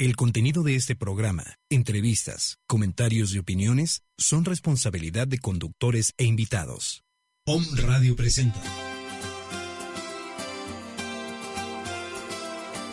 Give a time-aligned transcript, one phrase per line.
[0.00, 7.04] El contenido de este programa, entrevistas, comentarios y opiniones son responsabilidad de conductores e invitados.
[7.44, 8.62] Om Radio presenta.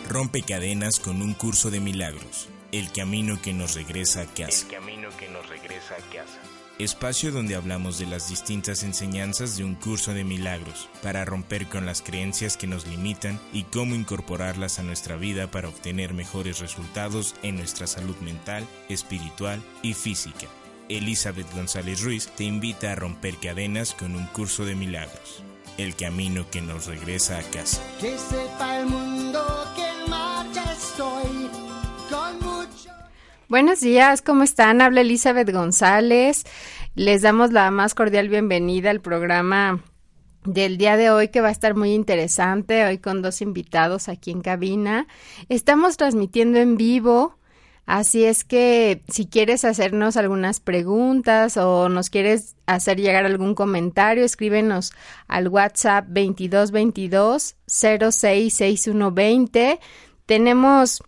[0.06, 2.50] Rompe cadenas con un curso de milagros.
[2.72, 4.66] El camino que nos regresa a casa.
[4.66, 6.57] El camino que nos regresa a casa.
[6.78, 11.86] Espacio donde hablamos de las distintas enseñanzas de un curso de milagros, para romper con
[11.86, 17.34] las creencias que nos limitan y cómo incorporarlas a nuestra vida para obtener mejores resultados
[17.42, 20.46] en nuestra salud mental, espiritual y física.
[20.88, 25.42] Elizabeth González Ruiz te invita a romper cadenas con un curso de milagros.
[25.78, 27.82] El camino que nos regresa a casa.
[28.00, 29.57] Que sepa el mundo
[33.48, 34.82] Buenos días, ¿cómo están?
[34.82, 36.44] Habla Elizabeth González.
[36.94, 39.82] Les damos la más cordial bienvenida al programa
[40.44, 44.32] del día de hoy que va a estar muy interesante, hoy con dos invitados aquí
[44.32, 45.06] en cabina.
[45.48, 47.38] Estamos transmitiendo en vivo,
[47.86, 54.26] así es que si quieres hacernos algunas preguntas o nos quieres hacer llegar algún comentario,
[54.26, 54.92] escríbenos
[55.26, 59.80] al WhatsApp 2222 066120.
[60.26, 61.02] Tenemos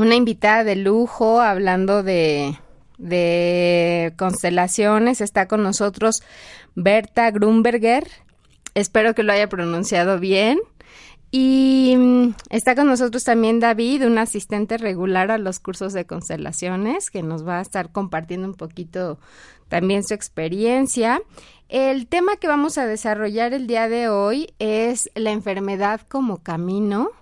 [0.00, 2.56] una invitada de lujo hablando de,
[4.16, 5.20] constelaciones.
[5.20, 6.22] Está con nosotros
[6.74, 8.08] Berta Grunberger.
[8.74, 10.58] Espero que lo haya pronunciado bien.
[11.30, 17.10] Y mm, está con nosotros también David, un asistente regular a los cursos de constelaciones,
[17.10, 19.18] que nos va a estar compartiendo un poquito
[19.68, 21.22] también su experiencia.
[21.68, 27.12] El tema que vamos a desarrollar el día de hoy es la enfermedad como camino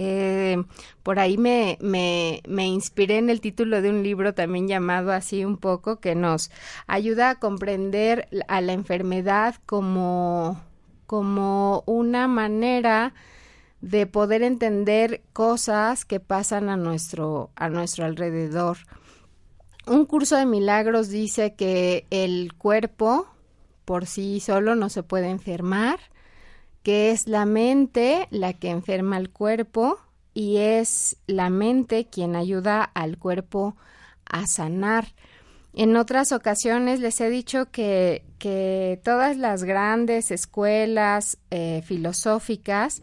[0.00, 0.62] eh,
[1.02, 5.44] por ahí me, me, me, inspiré en el título de un libro también llamado así
[5.44, 6.52] un poco que nos
[6.86, 10.62] ayuda a comprender a la enfermedad como,
[11.08, 13.12] como una manera
[13.80, 18.78] de poder entender cosas que pasan a nuestro, a nuestro alrededor.
[19.84, 23.26] Un curso de milagros dice que el cuerpo
[23.84, 25.98] por sí solo no se puede enfermar,
[26.88, 29.98] que es la mente la que enferma al cuerpo
[30.32, 33.76] y es la mente quien ayuda al cuerpo
[34.24, 35.08] a sanar.
[35.74, 43.02] En otras ocasiones les he dicho que, que todas las grandes escuelas eh, filosóficas,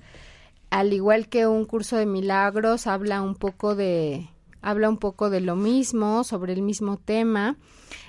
[0.71, 4.27] al igual que un curso de milagros, habla un poco de
[4.63, 7.55] habla un poco de lo mismo, sobre el mismo tema.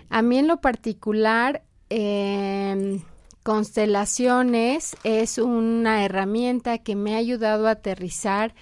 [0.09, 2.99] A mí en lo particular, eh,
[3.47, 8.57] Constelaciones es una herramienta que me ha ayudado a aterrizar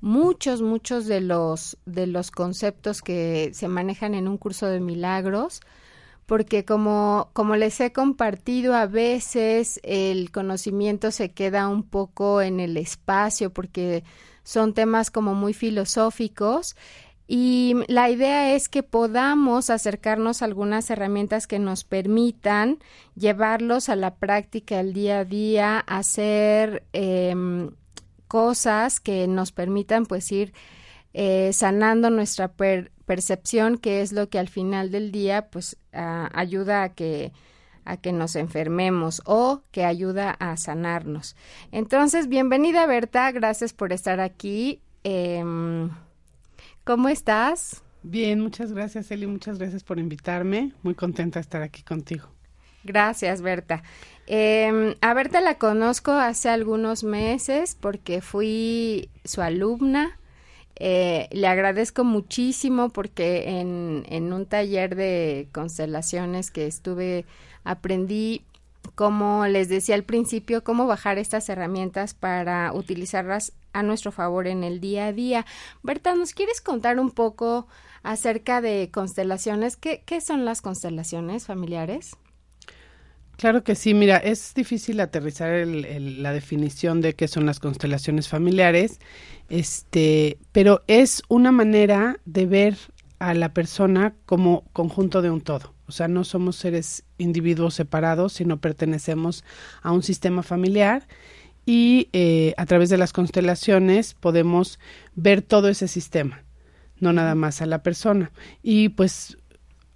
[0.00, 5.62] muchos, muchos de los, de los conceptos que se manejan en un curso de milagros,
[6.26, 12.60] porque como, como les he compartido, a veces el conocimiento se queda un poco en
[12.60, 14.04] el espacio, porque
[14.44, 16.76] son temas como muy filosóficos
[17.32, 22.80] y la idea es que podamos acercarnos a algunas herramientas que nos permitan
[23.14, 27.70] llevarlos a la práctica el día a día, hacer eh,
[28.26, 30.52] cosas que nos permitan pues ir
[31.14, 32.50] eh, sanando nuestra
[33.06, 37.32] percepción, que es lo que al final del día pues ayuda a que
[37.84, 41.36] a que nos enfermemos o que ayuda a sanarnos.
[41.70, 44.80] Entonces, bienvenida Berta, gracias por estar aquí.
[45.04, 45.44] Eh,
[46.84, 47.82] ¿Cómo estás?
[48.02, 50.72] Bien, muchas gracias Eli, muchas gracias por invitarme.
[50.82, 52.28] Muy contenta de estar aquí contigo.
[52.82, 53.82] Gracias, Berta.
[54.26, 60.18] Eh, a Berta la conozco hace algunos meses porque fui su alumna.
[60.76, 67.26] Eh, le agradezco muchísimo porque en, en un taller de constelaciones que estuve
[67.64, 68.46] aprendí
[68.94, 74.64] como les decía al principio, cómo bajar estas herramientas para utilizarlas a nuestro favor en
[74.64, 75.46] el día a día.
[75.82, 77.66] Berta, ¿nos quieres contar un poco
[78.02, 79.76] acerca de constelaciones?
[79.76, 82.16] ¿Qué, son las constelaciones familiares?
[83.36, 87.58] Claro que sí, mira, es difícil aterrizar el, el, la definición de qué son las
[87.58, 89.00] constelaciones familiares,
[89.48, 92.76] este, pero es una manera de ver
[93.18, 95.74] a la persona como conjunto de un todo.
[95.90, 99.44] O sea, no somos seres individuos separados, sino pertenecemos
[99.82, 101.08] a un sistema familiar
[101.66, 104.78] y eh, a través de las constelaciones podemos
[105.16, 106.44] ver todo ese sistema,
[107.00, 108.30] no nada más a la persona.
[108.62, 109.36] Y pues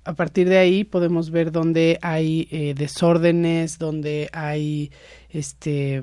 [0.05, 4.91] a partir de ahí podemos ver dónde hay eh, desórdenes, dónde hay
[5.31, 6.03] este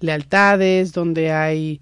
[0.00, 1.80] lealtades, dónde hay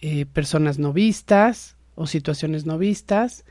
[0.00, 3.44] eh, personas no vistas o situaciones no vistas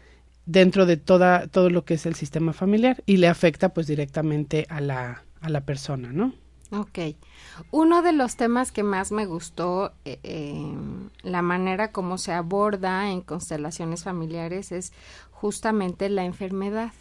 [0.49, 4.65] dentro de toda, todo lo que es el sistema familiar y le afecta pues directamente
[4.69, 6.33] a la, a la persona, ¿no?
[6.71, 7.15] Ok.
[7.71, 10.73] Uno de los temas que más me gustó, eh, eh,
[11.21, 14.91] la manera como se aborda en constelaciones familiares es
[15.31, 16.93] justamente la enfermedad.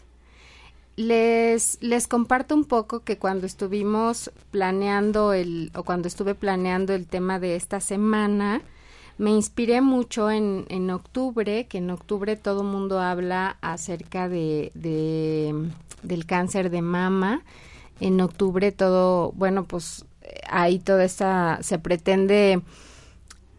[0.97, 7.07] Les, les comparto un poco que cuando estuvimos planeando el, o cuando estuve planeando el
[7.07, 8.61] tema de esta semana,
[9.19, 15.71] me inspiré mucho en, en octubre, que en octubre todo mundo habla acerca de, de,
[16.03, 17.43] del cáncer de mama.
[18.01, 20.05] En octubre todo, bueno, pues
[20.49, 22.63] ahí toda esta, se pretende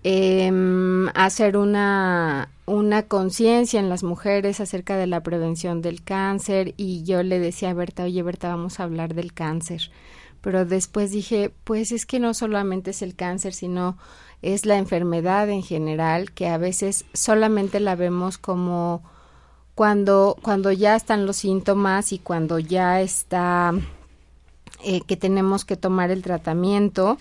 [0.03, 7.03] eh, hacer una, una conciencia en las mujeres acerca de la prevención del cáncer y
[7.03, 9.91] yo le decía a Berta, oye Berta, vamos a hablar del cáncer.
[10.41, 13.97] Pero después dije, pues es que no solamente es el cáncer, sino
[14.41, 19.03] es la enfermedad en general, que a veces solamente la vemos como
[19.75, 23.73] cuando, cuando ya están los síntomas y cuando ya está
[24.83, 27.17] eh, que tenemos que tomar el tratamiento,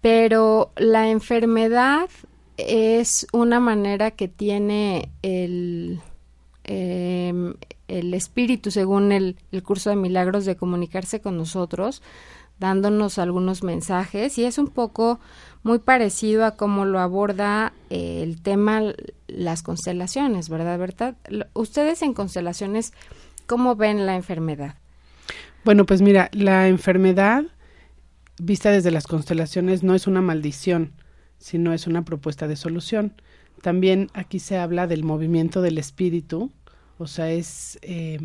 [0.00, 2.08] pero la enfermedad
[2.56, 6.00] es una manera que tiene el,
[6.64, 7.54] em,
[7.88, 12.02] el espíritu, según el, el, curso de milagros, de comunicarse con nosotros,
[12.60, 15.18] dándonos algunos mensajes y es un poco
[15.62, 18.82] muy parecido a cómo lo aborda eh, el tema
[19.26, 20.78] las constelaciones, ¿verdad?
[20.78, 21.16] ¿verdad?
[21.54, 22.92] Ustedes en constelaciones,
[23.46, 24.76] ¿cómo ven la enfermedad?
[25.64, 27.44] Bueno, pues mira, la enfermedad
[28.38, 30.92] vista desde las constelaciones no es una maldición,
[31.38, 33.14] sino es una propuesta de solución.
[33.62, 36.50] También aquí se habla del movimiento del espíritu,
[36.98, 38.18] o sea, es eh,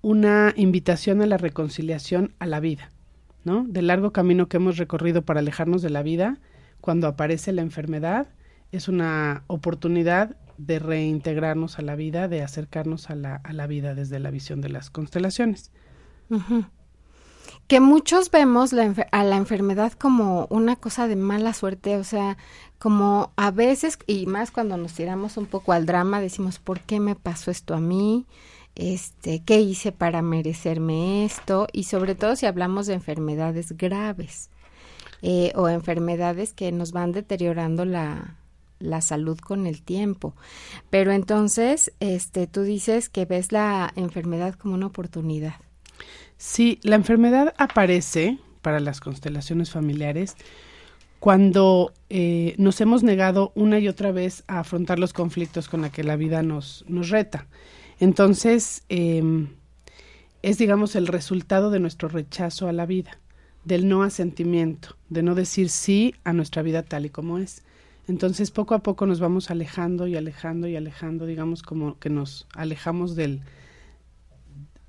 [0.00, 2.90] una invitación a la reconciliación a la vida,
[3.44, 3.64] ¿no?
[3.66, 6.38] Del largo camino que hemos recorrido para alejarnos de la vida,
[6.80, 8.28] cuando aparece la enfermedad,
[8.72, 13.94] es una oportunidad de reintegrarnos a la vida, de acercarnos a la, a la vida
[13.94, 15.70] desde la visión de las constelaciones.
[17.66, 22.36] Que muchos vemos a la enfermedad como una cosa de mala suerte, o sea,
[22.78, 27.00] como a veces, y más cuando nos tiramos un poco al drama, decimos, ¿por qué
[27.00, 28.26] me pasó esto a mí?
[28.74, 31.66] Este, ¿qué hice para merecerme esto?
[31.72, 34.50] Y sobre todo si hablamos de enfermedades graves
[35.20, 38.36] eh, o enfermedades que nos van deteriorando la,
[38.78, 40.34] la salud con el tiempo.
[40.90, 45.54] Pero entonces, este, tú dices que ves la enfermedad como una oportunidad.
[46.36, 50.36] Sí, la enfermedad aparece para las constelaciones familiares
[51.20, 55.90] cuando eh, nos hemos negado una y otra vez a afrontar los conflictos con la
[55.90, 57.46] que la vida nos, nos reta.
[58.02, 59.46] Entonces, eh,
[60.42, 63.20] es, digamos, el resultado de nuestro rechazo a la vida,
[63.64, 67.62] del no asentimiento, de no decir sí a nuestra vida tal y como es.
[68.08, 72.48] Entonces, poco a poco nos vamos alejando y alejando y alejando, digamos, como que nos
[72.56, 73.42] alejamos del,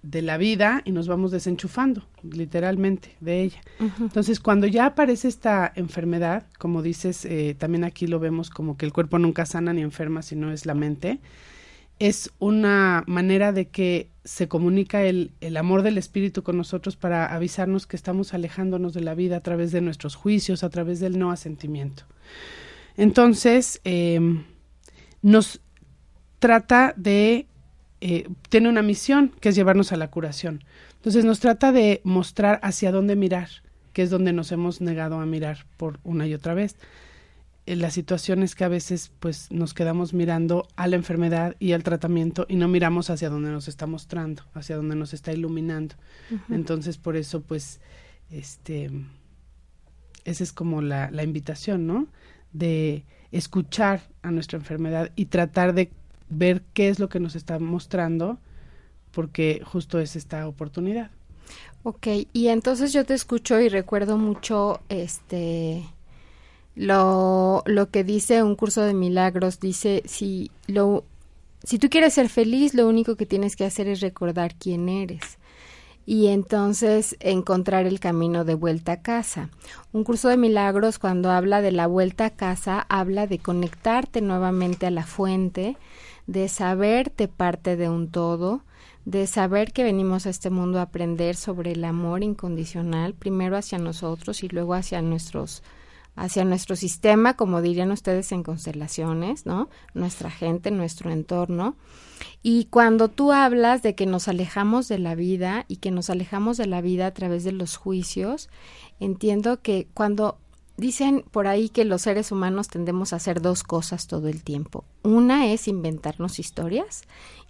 [0.02, 3.62] de la vida y nos vamos desenchufando, literalmente, de ella.
[4.00, 8.88] Entonces, cuando ya aparece esta enfermedad, como dices, eh, también aquí lo vemos como que
[8.88, 11.20] el cuerpo nunca sana ni enferma, sino es la mente,
[12.08, 17.34] es una manera de que se comunica el, el amor del espíritu con nosotros para
[17.34, 21.18] avisarnos que estamos alejándonos de la vida a través de nuestros juicios, a través del
[21.18, 22.04] no asentimiento.
[22.98, 24.44] Entonces, em,
[25.22, 25.62] nos
[26.40, 27.48] trata de
[28.02, 30.66] eh, tiene una misión que es llevarnos a la curación.
[30.96, 33.48] Entonces nos trata de mostrar hacia dónde mirar,
[33.94, 36.76] que es donde nos hemos negado a mirar por una y otra vez.
[37.66, 41.84] En las situaciones que a veces pues nos quedamos mirando a la enfermedad y al
[41.84, 45.96] tratamiento y no miramos hacia dónde nos está mostrando, hacia dónde nos está iluminando.
[46.50, 47.80] Entonces por eso pues
[48.30, 48.92] este
[50.26, 52.08] esa es como la, la invitación, ¿no?
[52.52, 55.92] De escuchar a nuestra enfermedad y tratar de
[56.30, 58.38] ver qué es lo que nos está mostrando,
[59.12, 61.12] porque justo es esta oportunidad.
[61.84, 65.84] Ok, y entonces yo te escucho y recuerdo mucho este
[66.76, 71.04] lo, lo que dice un curso de milagros, dice si lo
[71.64, 75.38] si tú quieres ser feliz, lo único que tienes que hacer es recordar quién eres
[76.06, 79.50] y entonces encontrar el camino de vuelta a casa.
[79.94, 84.86] Un curso de milagros cuando habla de la vuelta a casa habla de conectarte nuevamente
[84.86, 85.78] a la fuente,
[86.28, 88.62] de saberte parte de un todo,
[89.06, 93.78] de saber que venimos a este mundo a aprender sobre el amor incondicional, primero hacia
[93.78, 95.64] nosotros y luego hacia nuestros
[96.16, 99.70] hacia nuestro sistema, como dirían ustedes en constelaciones, ¿no?
[99.94, 101.76] Nuestra gente, nuestro entorno.
[102.42, 106.58] Y cuando tú hablas de que nos alejamos de la vida y que nos alejamos
[106.58, 108.50] de la vida a través de los juicios,
[109.00, 110.38] entiendo que cuando
[110.78, 114.86] dicen por ahí que los seres humanos tendemos a hacer dos cosas todo el tiempo.
[115.04, 117.04] Una es inventarnos historias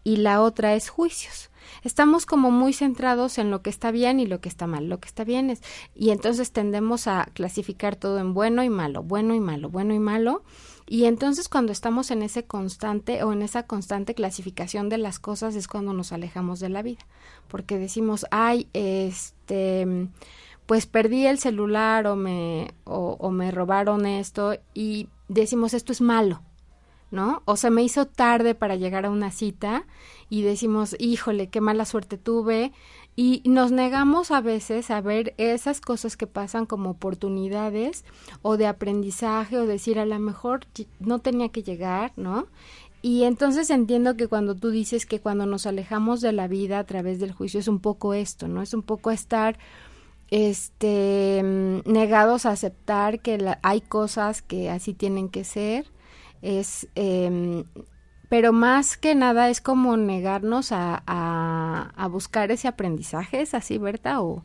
[0.03, 1.50] y la otra es juicios.
[1.84, 4.89] Estamos como muy centrados en lo que está bien y lo que está mal.
[4.89, 5.62] Lo que está bien es
[5.96, 10.00] y entonces tendemos a clasificar todo en bueno y malo, bueno y malo, bueno y
[10.00, 10.43] malo.
[10.88, 15.55] Y entonces cuando estamos en ese constante o en esa constante clasificación de las cosas
[15.55, 17.05] es cuando nos alejamos de la vida,
[17.48, 20.10] porque decimos, "Ay, este
[20.65, 26.41] pues perdí el celular o me, o, me robaron esto y decimos esto es malo,
[27.13, 27.43] ¿no?
[27.46, 29.86] O se me hizo tarde para llegar a una cita
[30.29, 32.74] y decimos, híjole, qué mala suerte tuve.
[33.15, 38.03] Y nos negamos a veces a ver esas cosas que pasan como oportunidades
[38.41, 40.62] o de aprendizaje o decir a lo mejor
[41.00, 42.48] no tenía que llegar, ¿no?
[43.03, 46.86] Y entonces entiendo que cuando tú dices que cuando nos alejamos de la vida a
[46.86, 48.63] través del juicio es un poco esto, ¿no?
[48.63, 49.60] Es un poco estar
[50.32, 51.41] este
[51.86, 55.92] negados a aceptar que hay cosas que así tienen que ser
[56.43, 57.63] es em,
[58.29, 64.21] pero más que nada es como negarnos a, a, buscar ese aprendizaje es así Berta
[64.21, 64.43] o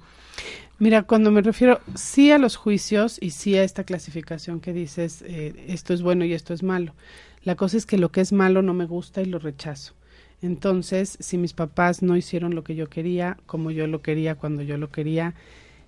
[0.78, 5.22] Mira, cuando me refiero sí a los juicios y sí a esta clasificación que dices,
[5.26, 6.94] eh, esto es bueno y esto es malo.
[7.42, 9.94] La cosa es que lo que es malo no me gusta y lo rechazo.
[10.40, 14.62] Entonces, si mis papás no hicieron lo que yo quería, como yo lo quería, cuando
[14.62, 15.34] yo lo quería,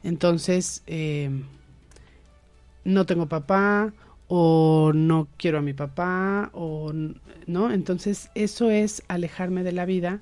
[0.02, 1.31] entonces, eh,
[2.85, 3.93] no tengo papá
[4.33, 6.93] o no quiero a mi papá o
[7.47, 7.73] no.
[7.73, 10.21] Entonces, eso es alejarme de la vida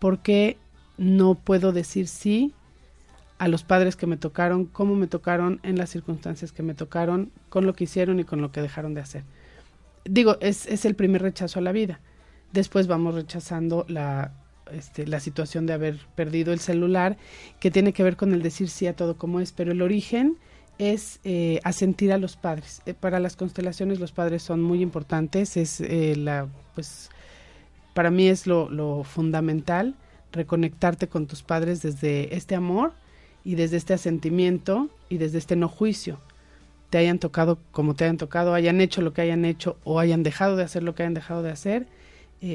[0.00, 0.56] porque
[0.96, 2.54] no puedo decir sí
[3.36, 7.30] a los padres que me tocaron, cómo me tocaron, en las circunstancias que me tocaron,
[7.50, 9.24] con lo que hicieron y con lo que dejaron de hacer.
[10.06, 12.00] Digo, es, es el primer rechazo a la vida.
[12.54, 14.32] Después vamos rechazando la,
[14.72, 17.18] este, la situación de haber perdido el celular,
[17.60, 20.38] que tiene que ver con el decir sí a todo como es, pero el origen
[20.78, 22.82] es eh, asentir a los padres.
[22.86, 27.10] Eh, para las constelaciones los padres son muy importantes, es eh, la, pues,
[27.94, 29.94] para mí es lo, lo fundamental,
[30.32, 32.92] reconectarte con tus padres desde este amor
[33.44, 36.18] y desde este asentimiento y desde este no juicio
[36.90, 40.22] te hayan tocado como te hayan tocado, hayan hecho lo que hayan hecho o hayan
[40.22, 41.86] dejado de hacer lo que hayan dejado de hacer,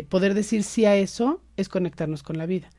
[0.08, 2.70] poder decir sí a eso es conectarnos con la vida.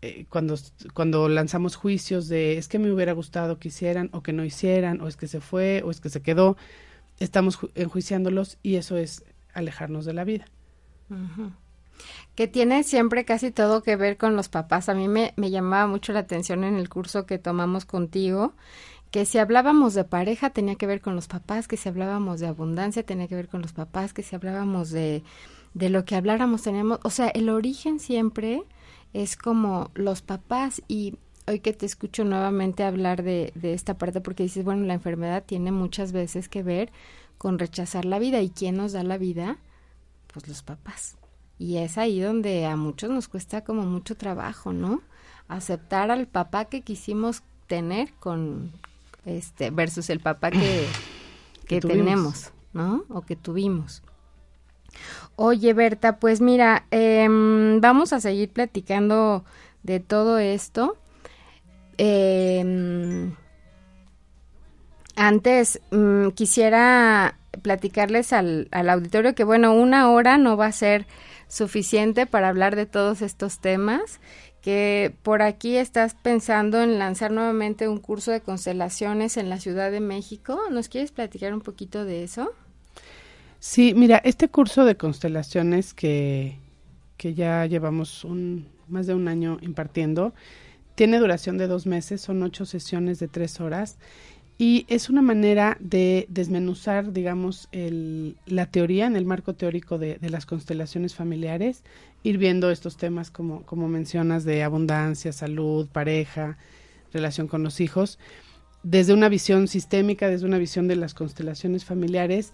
[0.00, 0.54] Eh, cuando,
[0.94, 5.00] cuando lanzamos juicios de es que me hubiera gustado que hicieran o que no hicieran,
[5.00, 6.56] o es que se fue, o es que se quedó,
[7.18, 10.44] estamos enjuiciándolos y eso es alejarnos de la vida.
[12.36, 14.88] Que tiene siempre casi todo que ver con los papás.
[14.88, 18.54] A mí me, me llamaba mucho la atención en el curso que tomamos contigo,
[19.10, 22.46] que si hablábamos de pareja tenía que ver con los papás, que si hablábamos de
[22.46, 25.24] abundancia tenía que ver con los papás, que si hablábamos de
[25.74, 28.62] de lo que habláramos tenemos, o sea, el origen siempre
[29.12, 34.20] es como los papás y hoy que te escucho nuevamente hablar de, de esta parte
[34.20, 36.92] porque dices, bueno, la enfermedad tiene muchas veces que ver
[37.38, 39.58] con rechazar la vida y quién nos da la vida,
[40.32, 41.16] pues los papás.
[41.58, 45.02] Y es ahí donde a muchos nos cuesta como mucho trabajo, ¿no?
[45.48, 48.72] Aceptar al papá que quisimos tener con
[49.24, 50.86] este versus el papá que,
[51.66, 53.04] que tenemos, ¿no?
[53.08, 54.02] O que tuvimos.
[55.36, 59.44] Oye, Berta, pues mira, em, vamos a seguir platicando
[59.82, 60.96] de todo esto.
[61.96, 63.34] Em,
[65.16, 71.06] antes mm, quisiera platicarles al, al, auditorio que, bueno, una hora no va a ser
[71.48, 74.20] suficiente para hablar de todos estos temas,
[74.60, 79.90] que por aquí estás pensando en lanzar nuevamente un curso de constelaciones en la Ciudad
[79.90, 80.58] de México.
[80.70, 82.52] ¿Nos quieres platicar un poquito de eso?
[83.60, 86.58] Sí, mira, este curso de constelaciones que,
[87.16, 90.32] que ya llevamos un, más de un año impartiendo,
[90.94, 93.98] tiene duración de dos meses, son ocho sesiones de tres horas
[94.58, 100.18] y es una manera de desmenuzar, digamos, el, la teoría en el marco teórico de,
[100.18, 101.84] de, las constelaciones familiares,
[102.24, 106.58] ir viendo estos temas como, como mencionas de abundancia, salud, pareja,
[107.12, 108.18] relación con los hijos,
[108.82, 112.52] desde una visión sistémica, desde una visión de las constelaciones familiares,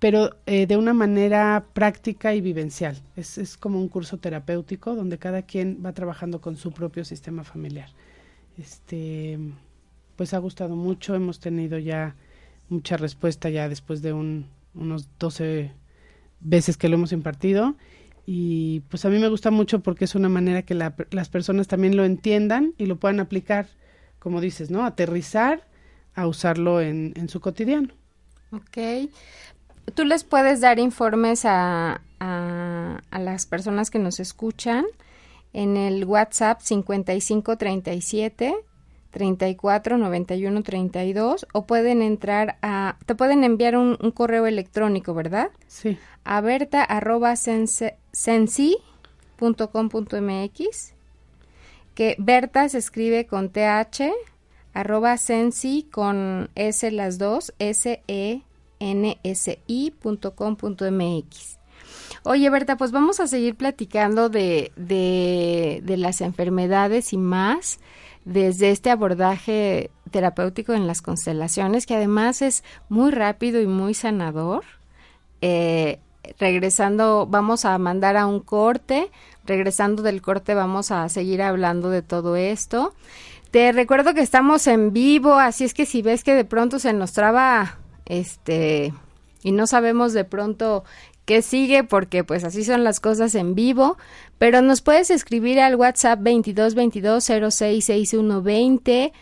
[0.00, 2.96] pero eh, de una manera práctica y vivencial.
[3.16, 7.90] Es, como un curso terapéutico donde cada quien va trabajando con su propio sistema familiar.
[8.56, 9.38] Este,
[10.16, 12.16] pues ha gustado mucho, hemos tenido ya
[12.70, 15.70] mucha respuesta ya después de un, unos 12
[16.40, 17.76] veces que lo hemos impartido
[18.24, 21.68] y pues a mí me gusta mucho porque es una manera que la, las personas
[21.68, 23.68] también lo entiendan y lo puedan aplicar,
[24.18, 24.84] como dices, ¿no?
[24.86, 25.66] Aterrizar
[26.14, 27.90] a usarlo en, en su cotidiano.
[28.52, 29.10] Ok
[29.94, 34.84] tú les puedes dar informes a, a, a, las personas que nos escuchan
[35.52, 38.54] en el WhatsApp 5537
[39.10, 45.50] 34 91 32 o pueden entrar a te pueden enviar un, correo electrónico, ¿verdad?
[45.66, 45.98] Sí.
[46.24, 47.90] A berta arroba sensi.com.mx
[51.94, 54.12] que Berta se escribe con TH
[54.72, 58.42] arroba sensi con S las dos S E
[58.80, 61.58] N S I punto com punto MX.
[62.24, 67.78] Oye, Berta, pues vamos a seguir platicando de, de, de las enfermedades y más
[68.24, 74.64] desde este abordaje terapéutico en las constelaciones, que además es muy rápido y muy sanador.
[75.40, 76.00] Eh,
[76.38, 79.10] regresando, vamos a mandar a un corte.
[79.46, 82.94] Regresando del corte vamos a seguir hablando de todo esto.
[83.50, 86.92] Te recuerdo que estamos en vivo, así es que si ves que de pronto se
[86.92, 87.78] nos traba
[88.10, 88.92] este
[89.42, 90.84] y no sabemos de pronto
[91.24, 93.96] qué sigue porque pues así son las cosas en vivo,
[94.38, 99.12] pero nos puedes escribir al WhatsApp 2222066120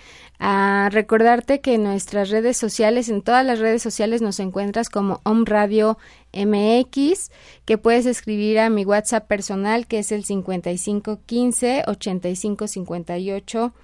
[0.41, 5.21] a recordarte que en nuestras redes sociales, en todas las redes sociales nos encuentras como
[5.25, 5.99] Om Radio
[6.33, 7.31] MX,
[7.65, 13.75] que puedes escribir a mi WhatsApp personal que es el 5515 8558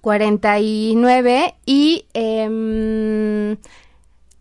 [0.00, 3.56] 49 y eh,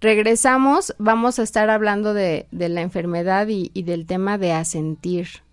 [0.06, 5.45] Regresamos, vamos a estar hablando de, de la enfermedad y, y del tema de asentir.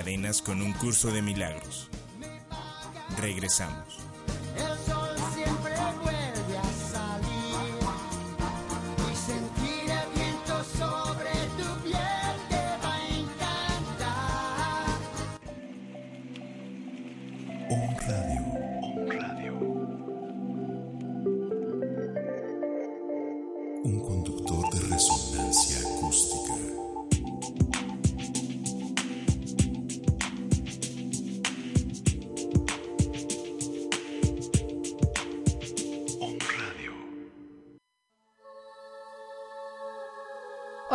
[0.00, 1.90] Cadenas con un curso de milagros.
[3.18, 3.99] Regresamos.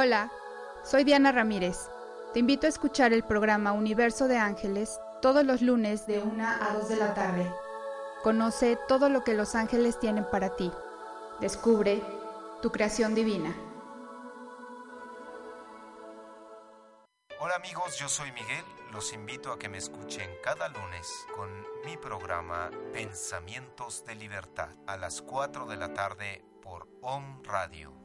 [0.05, 0.31] Hola,
[0.83, 1.89] soy Diana Ramírez.
[2.31, 6.73] Te invito a escuchar el programa Universo de Ángeles todos los lunes de 1 a
[6.75, 7.51] 2 de la tarde.
[8.21, 10.71] Conoce todo lo que los ángeles tienen para ti.
[11.39, 12.03] Descubre
[12.61, 13.55] tu creación divina.
[17.39, 18.63] Hola amigos, yo soy Miguel.
[18.93, 21.49] Los invito a que me escuchen cada lunes con
[21.83, 28.04] mi programa Pensamientos de Libertad a las 4 de la tarde por OM Radio.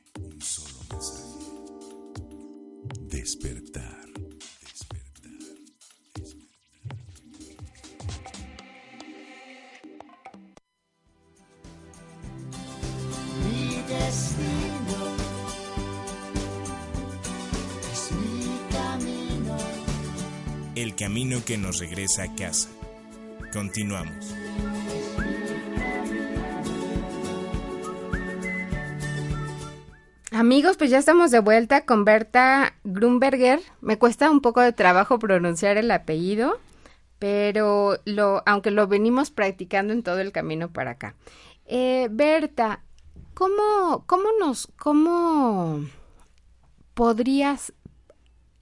[3.41, 4.05] Despertar.
[4.61, 5.31] Despertar.
[6.13, 6.61] Despertar.
[13.43, 15.01] Mi destino
[17.91, 19.57] es mi camino.
[20.75, 22.69] El camino que nos regresa a casa.
[23.51, 24.40] Continuamos.
[30.41, 33.59] Amigos, pues ya estamos de vuelta con Berta Grunberger.
[33.79, 36.59] Me cuesta un poco de trabajo pronunciar el apellido,
[37.19, 41.13] pero lo, aunque lo venimos practicando en todo el camino para acá.
[41.67, 42.81] Eh, Berta,
[43.35, 45.85] ¿cómo, cómo nos, cómo
[46.95, 47.71] podrías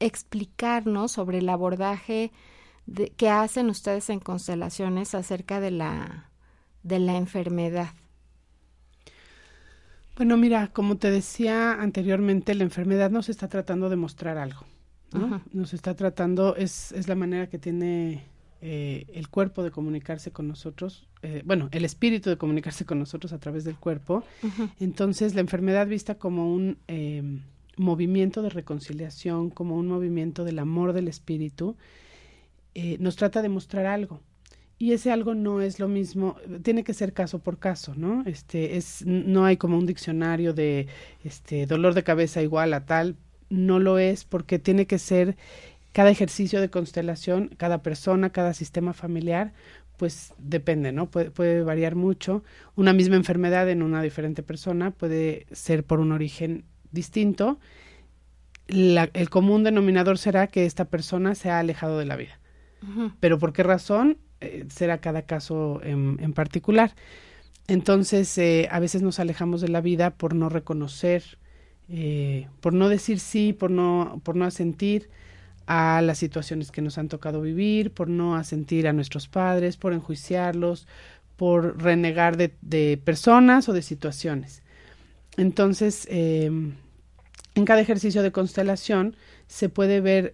[0.02, 2.34] explicarnos sobre el abordaje
[3.16, 6.30] que hacen ustedes en constelaciones acerca de la,
[6.84, 7.94] de la enfermedad.
[10.20, 14.66] Bueno, mira, como te decía anteriormente, la enfermedad nos está tratando de mostrar algo.
[15.14, 15.42] ¿no?
[15.54, 18.26] Nos está tratando, es, es la manera que tiene
[18.62, 23.32] eh, el cuerpo de comunicarse con nosotros, eh, bueno, el espíritu de comunicarse con nosotros
[23.32, 24.26] a través del cuerpo.
[24.82, 27.24] Entonces, la enfermedad vista como un eh,
[27.78, 31.78] movimiento de reconciliación, como un movimiento del amor del espíritu,
[33.00, 34.20] nos trata de mostrar algo.
[34.82, 38.24] Y ese algo no es lo mismo, tiene que ser caso por caso, ¿no?
[38.26, 40.88] Este es no hay como un diccionario de
[41.26, 43.18] este dolor de cabeza igual a tal,
[43.50, 45.36] no lo es porque tiene que ser
[45.92, 49.52] cada ejercicio de constelación, cada persona, cada sistema familiar,
[49.98, 51.12] pues depende, ¿no?
[51.12, 52.42] Puede, puede, variar mucho.
[52.78, 57.60] Una misma enfermedad en una diferente persona puede ser por un origen distinto.
[58.68, 62.40] el común denominador será que esta persona se ha alejado de la vida.
[63.20, 64.18] Pero ¿por qué razón?
[64.42, 66.96] Eh, será cada caso en, particular.
[67.68, 71.38] Entonces, eh, a veces nos alejamos de la vida por no reconocer,
[71.90, 75.10] eh, por no decir sí, por no, por no asentir,
[75.68, 79.94] a las situaciones que nos han tocado vivir, por no asentir a nuestros padres, por
[79.94, 80.88] enjuiciarlos,
[81.36, 84.64] por renegar de, personas o de situaciones.
[85.38, 86.76] Entonces, en
[87.66, 90.34] cada ejercicio de constelación se puede ver,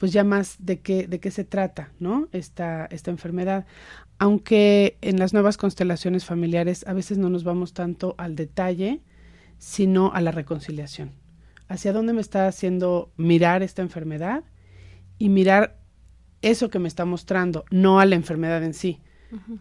[0.00, 2.28] pues ya más de qué, de qué se trata, ¿no?
[2.32, 3.66] Esta, esta enfermedad.
[4.18, 9.02] Aunque en las nuevas constelaciones familiares a veces no nos vamos tanto al detalle,
[9.58, 11.12] sino a la reconciliación
[11.70, 14.42] hacia dónde me está haciendo mirar esta enfermedad
[15.18, 15.78] y mirar
[16.42, 19.00] eso que me está mostrando, no a la enfermedad en sí,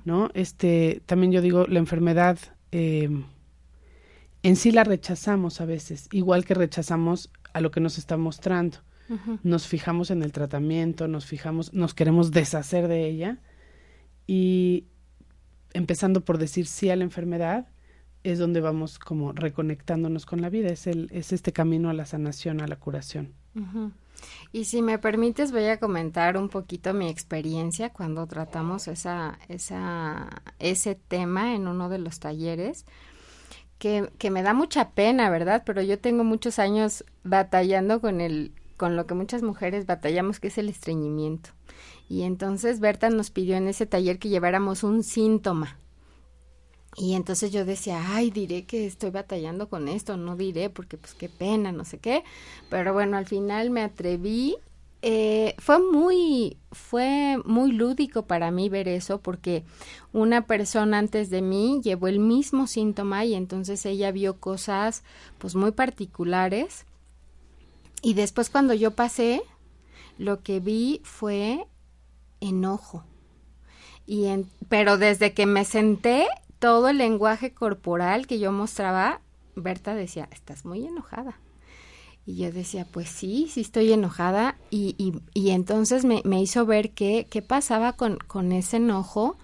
[0.06, 0.32] ¿no?
[0.34, 2.40] Este, también yo digo, la enfermedad
[2.72, 3.26] em,
[4.42, 8.80] en sí la rechazamos a veces, igual que rechazamos a lo que nos está mostrando.
[9.44, 13.40] Nos fijamos en el tratamiento, nos fijamos, nos queremos deshacer de ella
[14.28, 14.86] y
[15.74, 17.68] empezando por decir sí a la enfermedad,
[18.24, 22.06] es donde vamos como reconectándonos con la vida, es, el, es este camino a la
[22.06, 23.34] sanación, a la curación.
[24.52, 30.30] Y si me permites, voy a comentar un poquito mi experiencia cuando tratamos esa, esa,
[30.60, 32.86] ese tema en uno de los talleres,
[33.78, 35.64] que, que me da mucha pena, ¿verdad?
[35.66, 40.48] Pero yo tengo muchos años batallando con el, con lo que muchas mujeres batallamos, que
[40.48, 41.52] es el estreñimiento.
[42.08, 45.78] Y entonces Berta nos pidió en ese taller que lleváramos un síntoma
[46.96, 51.14] y entonces yo decía, ay, diré que estoy batallando con esto, no diré porque pues
[51.14, 52.24] qué pena, no sé qué.
[52.70, 54.58] Pero bueno, al final me atreví.
[55.02, 59.64] Eh, fue muy, fue muy lúdico para mí ver eso porque
[60.12, 65.04] una persona antes de mí llevó el mismo síntoma y entonces ella vio cosas
[65.38, 66.86] pues muy particulares.
[68.02, 69.42] Y después cuando yo pasé,
[70.18, 71.68] lo que vi fue
[72.40, 73.04] enojo.
[74.06, 76.28] Y en, pero desde que me senté
[76.60, 79.22] todo el lenguaje corporal que yo mostraba,
[79.56, 81.40] Berta decía, estás muy enojada.
[82.26, 84.58] Y yo decía, pues sí, sí estoy enojada.
[84.70, 89.38] Y, y, y entonces me, me, hizo ver qué, qué pasaba con, con ese enojo.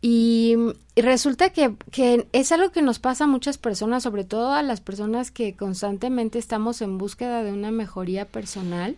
[0.00, 0.56] Y,
[0.96, 4.80] resulta que, que, es algo que nos pasa a muchas personas, sobre todo a las
[4.80, 8.96] personas que constantemente estamos en búsqueda de una mejoría personal.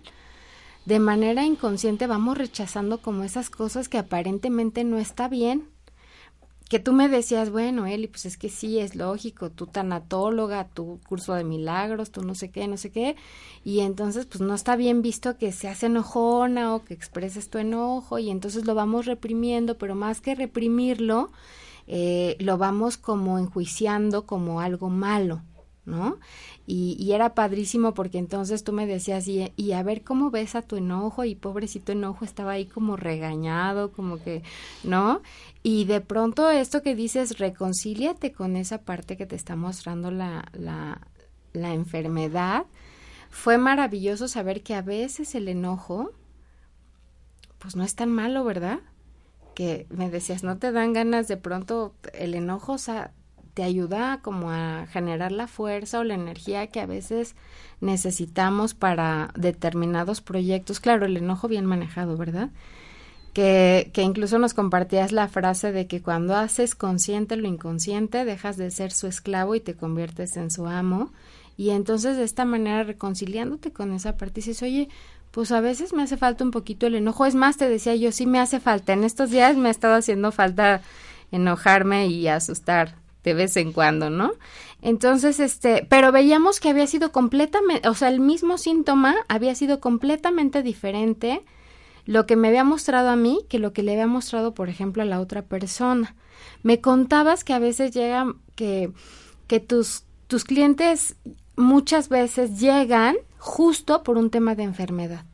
[0.84, 5.68] De manera inconsciente vamos rechazando como esas cosas que aparentemente no está bien
[6.70, 11.00] que tú me decías, bueno, Eli, pues es que sí, es lógico, tú tanatóloga, tu
[11.08, 13.16] curso de milagros, tú no sé qué, no sé qué,
[13.64, 18.20] y entonces pues no está bien visto que seas enojona o que expreses tu enojo
[18.20, 21.32] y entonces lo vamos reprimiendo, pero más que reprimirlo,
[21.88, 25.42] eh, lo vamos como enjuiciando como algo malo.
[25.84, 26.18] ¿No?
[26.66, 30.62] Y, y, era padrísimo porque entonces tú me decías, y, a ver cómo ves a
[30.62, 34.42] tu enojo, y pobrecito enojo estaba ahí como regañado, como que,
[34.84, 35.22] ¿no?
[35.62, 40.48] Y de pronto esto que dices, reconcíliate con esa parte que te está mostrando la,
[40.52, 41.00] la,
[41.52, 42.66] la enfermedad.
[43.30, 46.12] Fue maravilloso saber que a veces el enojo,
[47.58, 48.80] pues no es tan malo, ¿verdad?
[49.54, 53.12] Que me decías, no te dan ganas de pronto, el enojo, o sea,
[53.54, 57.34] te ayuda como a generar la fuerza o la energía que a veces
[57.80, 60.80] necesitamos para determinados proyectos.
[60.80, 62.50] Claro, el enojo bien manejado, ¿verdad?
[63.32, 68.56] que, que incluso nos compartías la frase de que cuando haces consciente lo inconsciente, dejas
[68.56, 71.12] de ser su esclavo y te conviertes en su amo.
[71.56, 74.88] Y entonces de esta manera reconciliándote con esa parte, dices, oye,
[75.30, 77.26] pues a veces me hace falta un poquito el enojo.
[77.26, 78.92] Es más, te decía yo, sí me hace falta.
[78.92, 80.82] En estos días me ha estado haciendo falta
[81.30, 84.32] enojarme y asustar de vez en cuando, ¿no?
[84.82, 89.80] Entonces, este, pero veíamos que había sido completamente, o sea, el mismo síntoma había sido
[89.80, 91.42] completamente diferente
[92.06, 95.02] lo que me había mostrado a mí que lo que le había mostrado, por ejemplo,
[95.02, 96.16] a la otra persona.
[96.62, 98.92] Me contabas que a veces llegan, que,
[99.46, 101.16] que tus, tus clientes
[101.56, 105.24] muchas veces llegan justo por un tema de enfermedad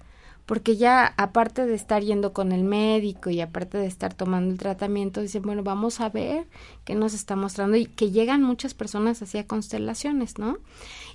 [0.47, 4.59] porque ya aparte de estar yendo con el médico y aparte de estar tomando el
[4.59, 6.47] tratamiento, dicen, bueno, vamos a ver
[6.85, 10.59] qué nos está mostrando y que llegan muchas personas hacia constelaciones, ¿no?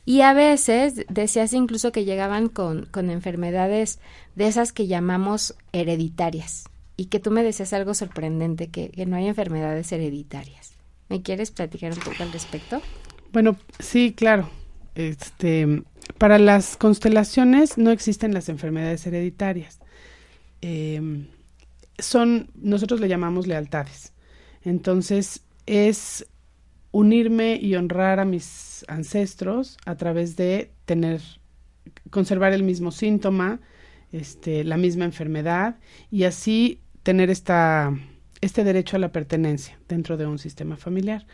[0.05, 3.99] Y a veces decías incluso que llegaban con, con enfermedades
[4.35, 6.65] de esas que llamamos hereditarias
[6.97, 10.73] y que tú me decías algo sorprendente, que, que no hay enfermedades hereditarias.
[11.07, 12.81] ¿Me quieres platicar un poco al respecto?
[13.31, 14.49] Bueno, sí, claro.
[14.93, 15.83] Este,
[16.17, 19.79] para las constelaciones no existen las enfermedades hereditarias.
[20.61, 21.27] Em,
[21.97, 24.13] son, nosotros le llamamos lealtades.
[24.63, 26.27] Entonces, es
[26.91, 31.21] unirme y honrar a mis ancestros a través de tener,
[32.09, 33.61] conservar el mismo síntoma,
[34.11, 35.77] este, la misma enfermedad
[36.11, 37.97] y así tener esta,
[38.41, 41.25] este derecho a la pertenencia dentro de un sistema familiar.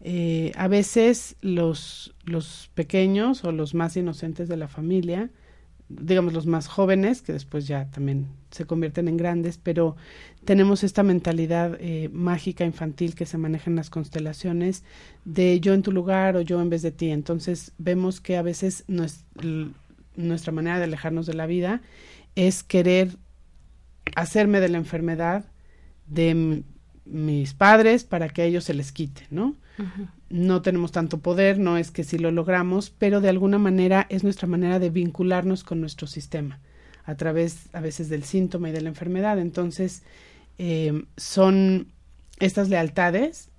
[0.00, 5.30] Eh, a veces los, los pequeños o los más inocentes de la familia,
[5.88, 9.96] digamos los más jóvenes, que después ya también se convierten en grandes, pero
[10.44, 14.84] tenemos esta mentalidad eh, mágica infantil que se maneja en las constelaciones
[15.24, 17.10] de yo en tu lugar o yo en vez de ti.
[17.10, 18.84] Entonces vemos que a veces
[20.16, 21.82] nuestra manera de alejarnos de la vida
[22.34, 23.16] es querer
[24.14, 25.46] hacerme de la enfermedad
[26.06, 26.62] de
[27.04, 29.56] mis padres para que a ellos se les quite, ¿no?
[30.30, 34.24] No tenemos tanto poder, no es que si lo logramos, pero de alguna manera es
[34.24, 36.60] nuestra manera de vincularnos con nuestro sistema
[37.04, 39.38] a través a veces del síntoma y de la enfermedad.
[39.38, 40.02] Entonces,
[40.58, 41.88] eh, son
[42.40, 43.50] estas lealtades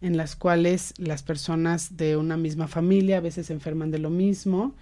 [0.00, 4.10] en las cuales las personas de una misma familia a veces se enferman de lo
[4.10, 4.74] mismo,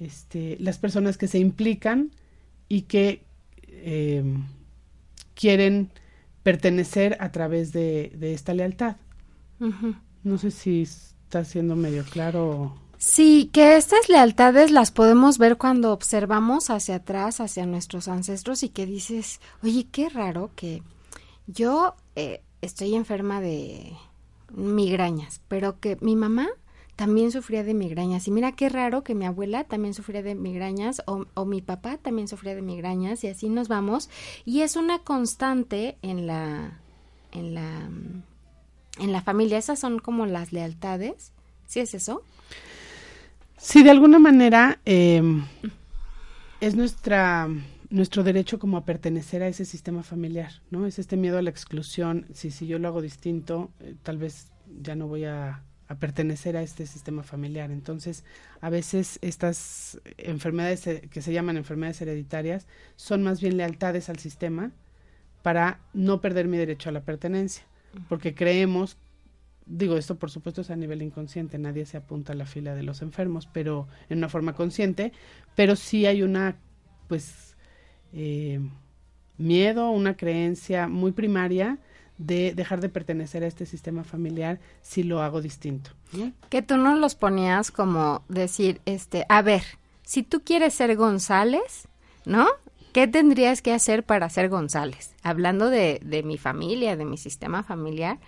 [0.00, 2.10] este, las personas que se implican
[2.68, 3.22] y que
[3.68, 4.24] eh,
[5.34, 5.90] quieren
[6.42, 8.96] pertenecer a través de, esta lealtad.
[10.26, 12.74] No sé si está siendo medio claro.
[12.98, 18.70] Sí, que estas lealtades las podemos ver cuando observamos hacia atrás, hacia nuestros ancestros y
[18.70, 20.82] que dices, oye, qué raro que
[21.46, 23.92] yo eh, estoy enferma de
[24.52, 26.48] migrañas, pero que mi mamá
[26.96, 28.26] también sufría de migrañas.
[28.26, 31.98] Y mira qué raro que mi abuela también sufría de migrañas o, o, mi papá
[31.98, 34.10] también sufría de migrañas y así nos vamos.
[34.44, 36.80] Y es una constante en la,
[37.30, 37.88] en la
[38.98, 39.58] en la familia.
[39.58, 41.32] Esas son como las lealtades.
[41.66, 42.22] ¿Sí es eso?
[43.58, 45.44] Sí, de alguna manera em,
[46.60, 47.48] es nuestra
[47.88, 50.86] nuestro derecho como a pertenecer a ese sistema familiar, ¿no?
[50.86, 52.26] Es este miedo a la exclusión.
[52.32, 54.48] Si, si yo lo hago distinto, eh, tal vez
[54.82, 57.70] ya no voy a, a, pertenecer a este sistema familiar.
[57.70, 58.24] Entonces,
[58.60, 64.72] a veces estas enfermedades que se llaman enfermedades hereditarias son más bien lealtades al sistema
[65.42, 67.64] para no perder mi derecho a la pertenencia
[68.08, 68.96] porque creemos,
[69.66, 72.82] digo esto por supuesto es a nivel inconsciente, nadie se apunta a la fila de
[72.82, 75.12] los enfermos, pero en una forma consciente,
[75.54, 76.56] pero sí hay una,
[77.08, 77.56] pues,
[78.12, 78.60] eh,
[79.38, 81.78] miedo, una creencia muy primaria
[82.18, 85.90] de dejar de pertenecer a este sistema familiar si lo hago distinto.
[86.48, 89.62] Que tú no los ponías como decir, este, a ver,
[90.02, 91.88] si tú quieres ser González,
[92.24, 92.46] ¿no?
[92.96, 95.14] ¿Qué tendrías que hacer para ser González?
[95.22, 98.18] Hablando de, de mi familia, de mi sistema familiar,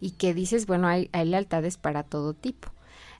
[0.00, 2.70] y que dices, bueno, hay, hay lealtades para todo tipo.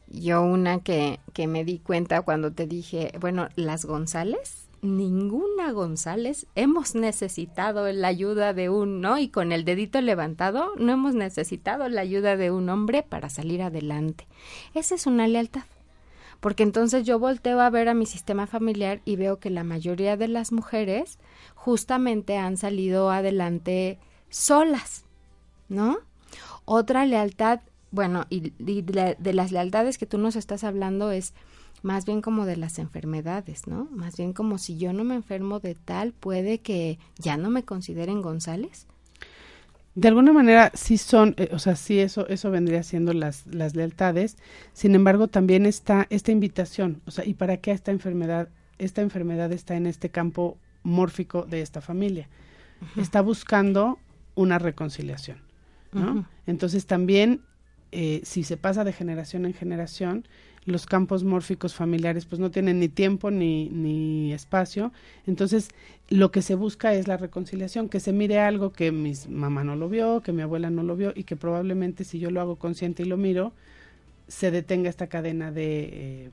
[0.09, 6.47] Yo una que, que me di cuenta cuando te dije, bueno, las González, ninguna González
[6.55, 9.19] hemos necesitado la ayuda de un, ¿no?
[9.19, 13.61] Y con el dedito levantado, no hemos necesitado la ayuda de un hombre para salir
[13.61, 14.27] adelante.
[14.73, 15.65] Esa es una lealtad
[16.41, 20.17] porque entonces yo volteo a ver a mi sistema familiar y veo que la mayoría
[20.17, 21.19] de las mujeres
[21.55, 23.99] justamente han salido adelante
[24.31, 25.05] solas,
[25.69, 25.99] ¿no?
[26.65, 31.33] Otra lealtad, bueno, y, de, de, las lealtades que tú nos estás hablando es
[31.83, 33.89] más bien como de las enfermedades, ¿no?
[33.91, 37.65] Más bien como si yo no me enfermo de tal, puede que ya no me
[37.65, 38.87] consideren González
[39.97, 43.75] de alguna manera sí son, eh, o sea, sí eso, eso vendría siendo las, las
[43.75, 44.37] lealtades.
[44.75, 48.51] Sin embargo, también está esta invitación, o sea, ¿y para qué esta enfermedad?
[48.79, 52.29] Esta enfermedad está en este campo mórfico de esta familia.
[52.99, 53.99] Está buscando
[54.35, 55.39] una reconciliación,
[55.93, 56.29] ¿no?
[56.47, 57.41] Entonces también,
[57.91, 60.29] eh, si se pasa de generación en generación,
[60.67, 64.93] los campos mórficos familiares pues no tienen ni tiempo ni, ni espacio.
[65.27, 65.71] Entonces,
[66.09, 69.77] lo que se busca es la reconciliación, que se mire algo que mi mamá no
[69.77, 72.57] lo vio, que mi abuela no lo vio y que probablemente si yo lo hago
[72.57, 73.53] consciente y lo miro,
[74.29, 76.31] se detenga esta cadena de, eh,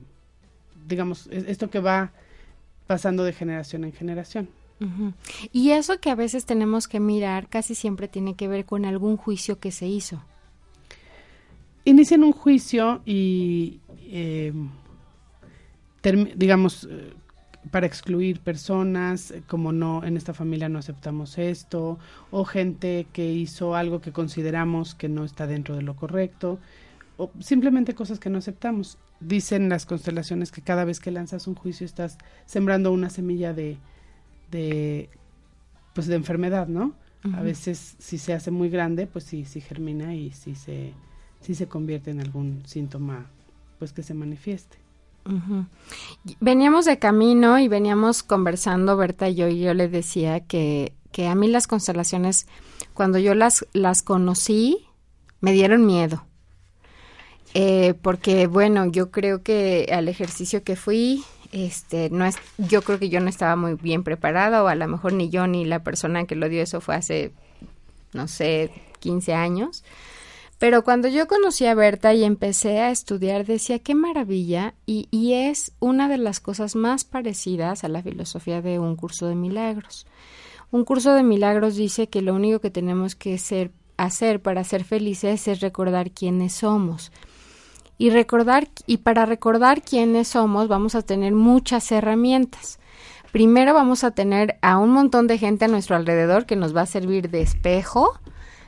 [0.86, 2.12] digamos, esto que va
[2.86, 4.48] pasando de generación en generación.
[5.50, 9.16] Y eso que a veces tenemos que mirar casi siempre tiene que ver con algún
[9.16, 10.22] juicio que se hizo.
[11.86, 13.80] Inician un juicio y,
[14.16, 14.52] eh,
[16.36, 17.12] digamos, eh,
[17.72, 21.98] para excluir personas, eh, como no, en esta familia no aceptamos esto,
[22.30, 26.60] o gente que hizo algo que consideramos que no está dentro de lo correcto,
[27.16, 28.98] o simplemente cosas que no aceptamos.
[29.18, 33.78] Dicen las constelaciones que cada vez que lanzas un juicio estás sembrando una semilla de,
[34.52, 35.08] de
[35.92, 36.94] pues de enfermedad, ¿no?
[37.32, 40.92] A veces si se hace muy grande, pues sí, sí germina y sí se,
[41.40, 43.30] sí se convierte en algún síntoma
[43.78, 44.78] pues que se manifieste.
[46.40, 51.28] Veníamos de camino y veníamos conversando, Berta y yo, y yo le decía que, que
[51.28, 52.46] a mí las constelaciones,
[52.92, 54.86] cuando yo las, las conocí,
[55.40, 56.24] me dieron miedo.
[57.54, 62.98] Eh, porque, bueno, yo creo que al ejercicio que fui, este, no es, yo creo
[62.98, 65.84] que yo no estaba muy bien preparada, o a lo mejor ni yo ni la
[65.84, 67.32] persona que lo dio eso fue hace,
[68.12, 69.84] no sé, 15 años.
[70.64, 75.34] Pero cuando yo conocí a Berta y empecé a estudiar, decía, qué maravilla, y, y
[75.34, 80.06] es una de las cosas más parecidas a la filosofía de un curso de milagros.
[80.70, 84.84] Un curso de milagros dice que lo único que tenemos que ser, hacer para ser
[84.84, 87.12] felices es recordar quiénes somos.
[87.98, 92.78] Y recordar, y para recordar quiénes somos, vamos a tener muchas herramientas.
[93.32, 96.80] Primero vamos a tener a un montón de gente a nuestro alrededor que nos va
[96.80, 98.18] a servir de espejo,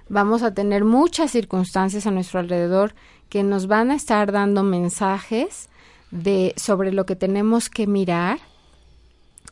[0.09, 2.95] vamos a tener muchas circunstancias a nuestro alrededor
[3.29, 5.69] que nos van a estar dando mensajes
[6.11, 8.39] de sobre lo que tenemos que mirar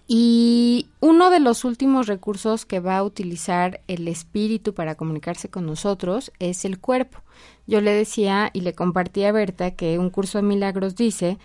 [0.07, 5.65] y uno de los últimos recursos que va a utilizar el espíritu para comunicarse con
[5.65, 7.21] nosotros es el cuerpo.
[7.67, 11.39] Yo le decía y le compartí a Berta que un curso de milagros dice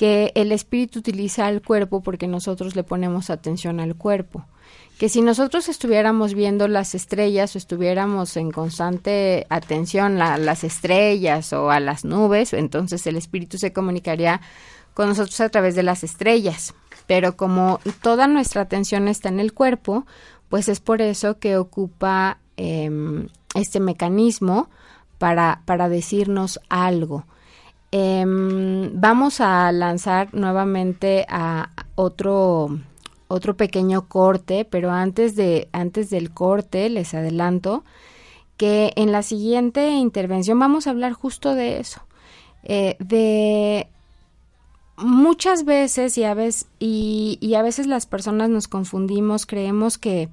[0.00, 4.46] que el espíritu utiliza el cuerpo porque nosotros le ponemos atención al cuerpo
[4.98, 11.52] que si nosotros estuviéramos viendo las estrellas o estuviéramos en constante atención a las estrellas
[11.52, 14.40] o a las nubes, entonces el espíritu se comunicaría
[14.94, 16.72] con nosotros a través de las estrellas.
[17.06, 20.06] Pero como toda nuestra atención está en el cuerpo,
[20.48, 24.70] pues es por eso que ocupa em, este mecanismo
[25.18, 27.26] para, para decirnos algo.
[27.92, 32.78] Em, vamos a lanzar nuevamente a otro
[33.26, 37.84] otro pequeño corte, pero antes de antes del corte les adelanto
[38.56, 42.02] que en la siguiente intervención vamos a hablar justo de eso,
[42.64, 43.88] eh, de
[44.96, 50.28] muchas veces y a veces y, y a veces las personas nos confundimos, creemos que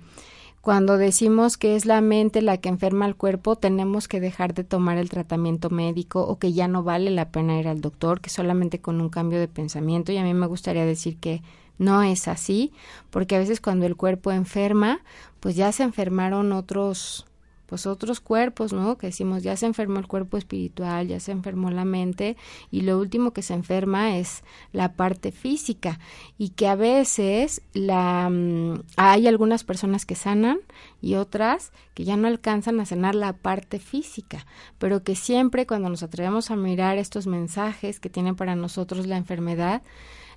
[0.67, 4.65] cuando decimos que es la mente la que enferma al cuerpo, tenemos que dejar de
[4.65, 8.29] tomar el tratamiento médico o que ya no vale la pena ir al doctor, que
[8.29, 10.11] solamente con un cambio de pensamiento.
[10.11, 11.41] Y a mí me gustaría decir que
[11.77, 12.73] no es así,
[13.11, 14.99] porque a veces cuando el cuerpo enferma,
[15.39, 17.25] pues ya se enfermaron otros
[17.67, 18.97] pues otros cuerpos, ¿no?
[18.97, 22.37] Que decimos, ya se enfermó el cuerpo espiritual, ya se enfermó la mente
[22.71, 25.99] y lo último que se enferma es la parte física.
[26.37, 30.59] Y que a veces la mm, hay algunas personas que sanan
[31.01, 34.45] y otras que ya no alcanzan a sanar la parte física,
[34.77, 39.17] pero que siempre cuando nos atrevemos a mirar estos mensajes que tiene para nosotros la
[39.17, 39.81] enfermedad,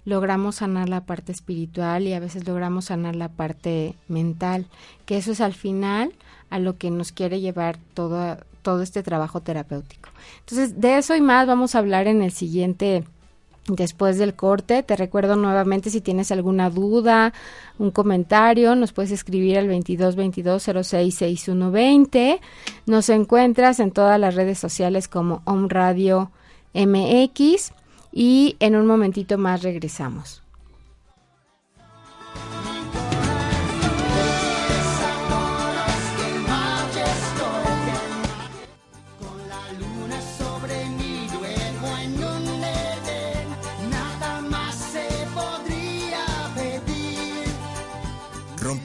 [0.04, 4.66] logramos sanar la parte espiritual y a veces logramos sanar la parte mental,
[5.06, 6.12] que eso es al final
[6.50, 10.10] a lo que nos quiere llevar todo, todo este trabajo terapéutico.
[10.40, 13.04] Entonces, de eso y más vamos a hablar en el siguiente
[13.76, 14.82] después del corte.
[14.82, 17.32] Te recuerdo nuevamente si tienes alguna duda,
[17.78, 20.68] un comentario, nos puedes escribir al 22 22
[22.86, 26.30] Nos encuentras en todas las redes sociales como Om Radio
[26.74, 27.72] MX
[28.12, 30.42] y en un momentito más regresamos.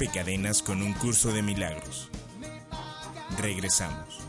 [0.07, 2.09] Cadenas con un curso de milagros.
[3.39, 4.24] Regresamos.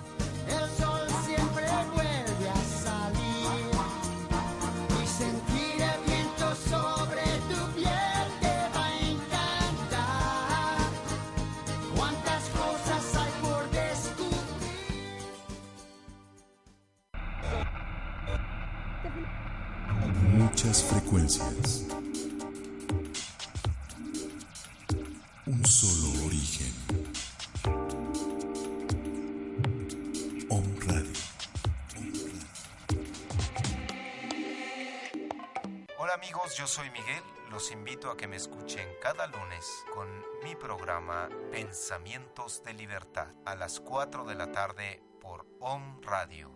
[39.94, 40.06] Con
[40.44, 46.55] mi programa Pensamientos de Libertad a las 4 de la tarde por OM Radio.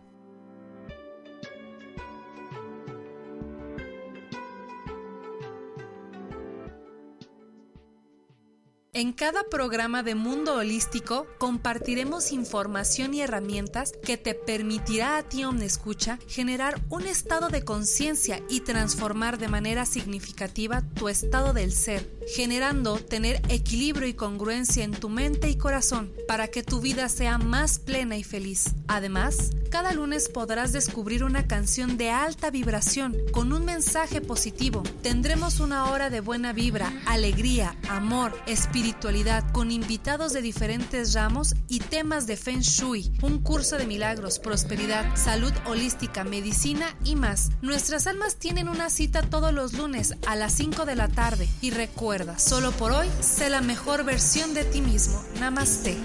[8.93, 15.45] En cada programa de Mundo Holístico compartiremos información y herramientas que te permitirá a ti,
[15.45, 22.11] Omnescucha, generar un estado de conciencia y transformar de manera significativa tu estado del ser,
[22.35, 27.39] generando tener equilibrio y congruencia en tu mente y corazón para que tu vida sea
[27.39, 28.75] más plena y feliz.
[28.89, 34.83] Además, cada lunes podrás descubrir una canción de alta vibración con un mensaje positivo.
[35.01, 41.55] Tendremos una hora de buena vibra, alegría, amor, espiritualidad espiritualidad con invitados de diferentes ramos
[41.69, 47.51] y temas de Feng Shui, un curso de milagros, prosperidad, salud holística, medicina y más.
[47.61, 51.73] Nuestras almas tienen una cita todos los lunes a las 5 de la tarde y
[51.73, 55.23] recuerda, solo por hoy, sé la mejor versión de ti mismo.
[55.39, 55.99] Namaste.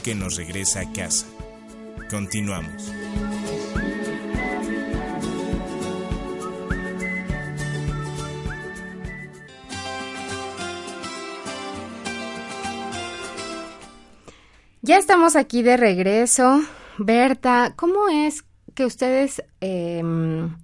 [0.00, 1.26] Que nos regresa a casa.
[2.10, 2.92] Continuamos.
[14.82, 16.62] Ya estamos aquí de regreso.
[16.96, 18.44] Berta, ¿cómo es
[18.74, 20.56] que ustedes em,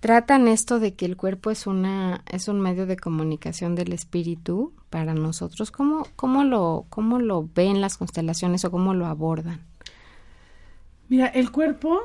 [0.00, 4.72] tratan esto de que el cuerpo es una es un medio de comunicación del espíritu
[4.90, 5.70] para nosotros.
[5.70, 9.60] Cómo cómo lo cómo lo ven las constelaciones o cómo lo abordan
[11.10, 12.00] mira el cuerpo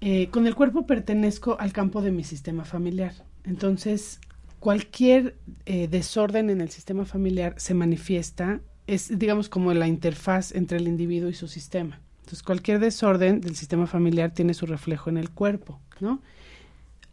[0.00, 3.12] eh, con el cuerpo pertenezco al campo de mi sistema familiar.
[3.44, 4.20] Entonces
[4.60, 5.36] cualquier
[5.66, 10.86] eh, desorden en el sistema familiar se manifiesta es digamos como la interfaz entre el
[10.86, 12.00] individuo y su sistema.
[12.20, 16.22] Entonces cualquier desorden del sistema familiar tiene su reflejo en el cuerpo no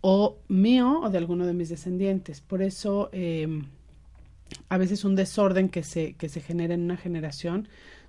[0.02, 2.42] o mío o de alguno de mis descendientes.
[2.42, 3.66] Por eso em,
[4.70, 7.68] a veces un desorden que se, que se genera en una generación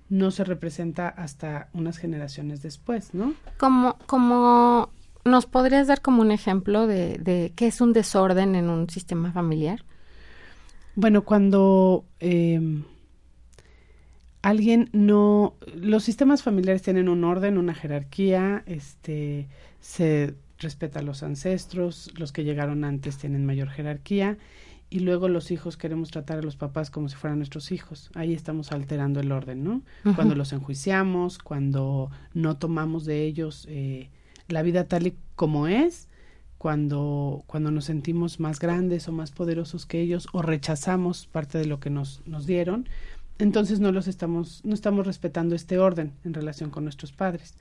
[0.09, 3.35] no se representa hasta unas generaciones después, ¿no?
[3.57, 4.89] Como, como
[5.23, 9.31] nos podrías dar como un ejemplo de, de qué es un desorden en un sistema
[9.31, 9.83] familiar.
[10.95, 12.59] Bueno, cuando eh,
[14.41, 19.47] alguien no, los sistemas familiares tienen un orden, una jerarquía, este,
[19.79, 24.37] se respeta a los ancestros, los que llegaron antes tienen mayor jerarquía
[24.89, 28.09] y luego los hijos queremos tratar a los papás como si fueran nuestros hijos.
[28.15, 29.83] Ahí estamos alterando el orden, ¿no?
[30.15, 34.09] Cuando los enjuiciamos, cuando no tomamos de ellos eh,
[34.47, 36.07] la vida tal y como es,
[36.57, 41.65] cuando, cuando nos sentimos más grandes o más poderosos que ellos o rechazamos parte de
[41.65, 42.89] lo que nos, nos dieron,
[43.39, 47.55] entonces no los estamos, no estamos respetando este orden en relación con nuestros padres.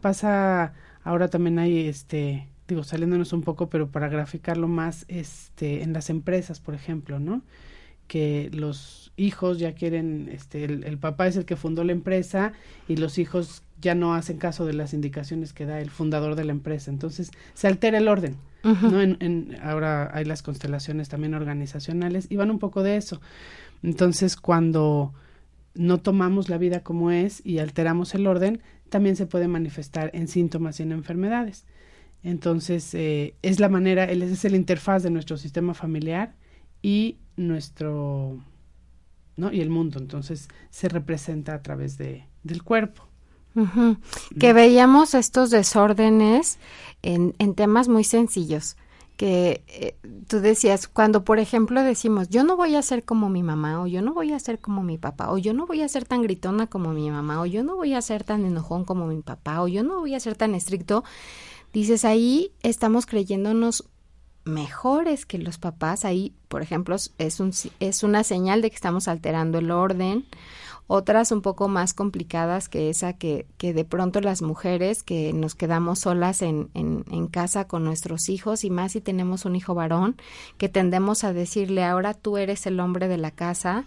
[0.00, 5.92] Pasa Ahora también hay, este, digo, saliéndonos un poco, pero para graficarlo más, este, en
[5.92, 7.42] las empresas, por ejemplo, ¿no?
[8.08, 12.52] Que los hijos ya quieren, este, el, papá es el que fundó la empresa
[12.88, 16.44] y los hijos ya no hacen caso de las indicaciones que da el fundador de
[16.44, 16.90] la empresa.
[16.90, 19.02] Entonces, se altera el orden, ¿no?
[19.02, 23.20] En, en, ahora hay las constelaciones también organizacionales y van un poco de eso.
[23.84, 25.12] Entonces, cuando
[25.74, 30.26] no tomamos la vida como es y alteramos el orden, también se puede manifestar en
[30.26, 31.66] síntomas y en enfermedades.
[32.22, 36.34] Entonces, eh, es la manera, es el interfaz de nuestro sistema familiar
[36.80, 38.42] y nuestro,
[39.36, 39.52] ¿no?
[39.52, 39.98] Y el mundo.
[39.98, 43.06] Entonces, se representa a través de, del cuerpo.
[44.40, 46.58] Que veíamos estos desórdenes
[47.02, 48.76] en, en temas muy sencillos
[49.16, 49.96] que eh,
[50.26, 53.86] tú decías, cuando por ejemplo decimos, yo no voy a ser como mi mamá, o
[53.86, 56.22] yo no voy a ser como mi papá, o yo no voy a ser tan
[56.22, 59.62] gritona como mi mamá, o yo no voy a ser tan enojón como mi papá,
[59.62, 61.04] o yo no voy a ser tan estricto,
[61.72, 63.88] dices, ahí estamos creyéndonos
[64.44, 69.08] mejores que los papás, ahí, por ejemplo, es, un, es una señal de que estamos
[69.08, 70.26] alterando el orden,
[70.86, 75.54] otras un poco más complicadas que esa que, que de pronto las mujeres que nos
[75.54, 80.16] quedamos solas en, en, casa con nuestros hijos y más si tenemos un hijo varón,
[80.58, 83.86] que tendemos a decirle ahora tú eres el hombre de la casa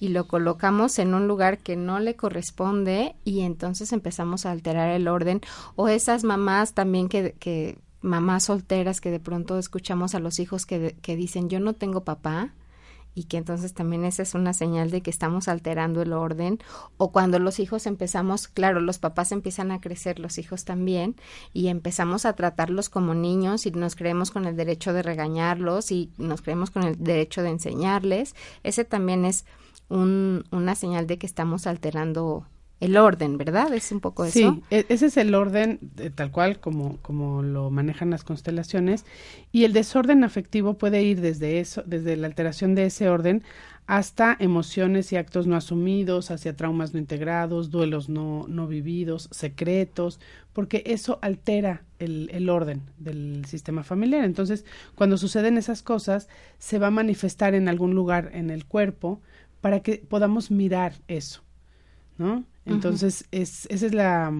[0.00, 4.90] y lo colocamos en un lugar que no le corresponde y entonces empezamos a alterar
[4.90, 5.40] el orden.
[5.76, 10.66] O esas mamás también que, que mamás solteras que de pronto escuchamos a los hijos
[10.66, 12.52] que, que dicen yo no tengo papá
[13.18, 16.60] y que entonces también esa es una señal de que estamos alterando el orden
[16.98, 21.16] o cuando los hijos empezamos, claro, los papás empiezan a crecer, los hijos también
[21.52, 26.12] y empezamos a tratarlos como niños y nos creemos con el derecho de regañarlos y
[26.16, 29.46] nos creemos con el derecho de enseñarles, ese también es
[29.88, 32.46] un, una señal de que estamos alterando
[32.80, 33.72] el orden, ¿verdad?
[33.74, 34.38] Es un poco eso.
[34.38, 35.80] Sí, e, ese es el orden
[36.14, 39.04] tal cual como, como lo manejan las constelaciones
[39.52, 43.42] y el desorden afectivo puede ir desde eso, desde la alteración de ese orden
[43.88, 50.20] hasta emociones y actos no asumidos, hacia traumas no integrados, duelos no, no vividos, secretos,
[50.52, 54.24] porque eso altera el, el, orden del sistema familiar.
[54.24, 59.22] Entonces, cuando suceden esas cosas, se va a manifestar en algún lugar en el cuerpo
[59.62, 61.42] para que podamos mirar eso,
[62.18, 62.44] ¿no?
[62.68, 64.32] Entonces, es, esa es la,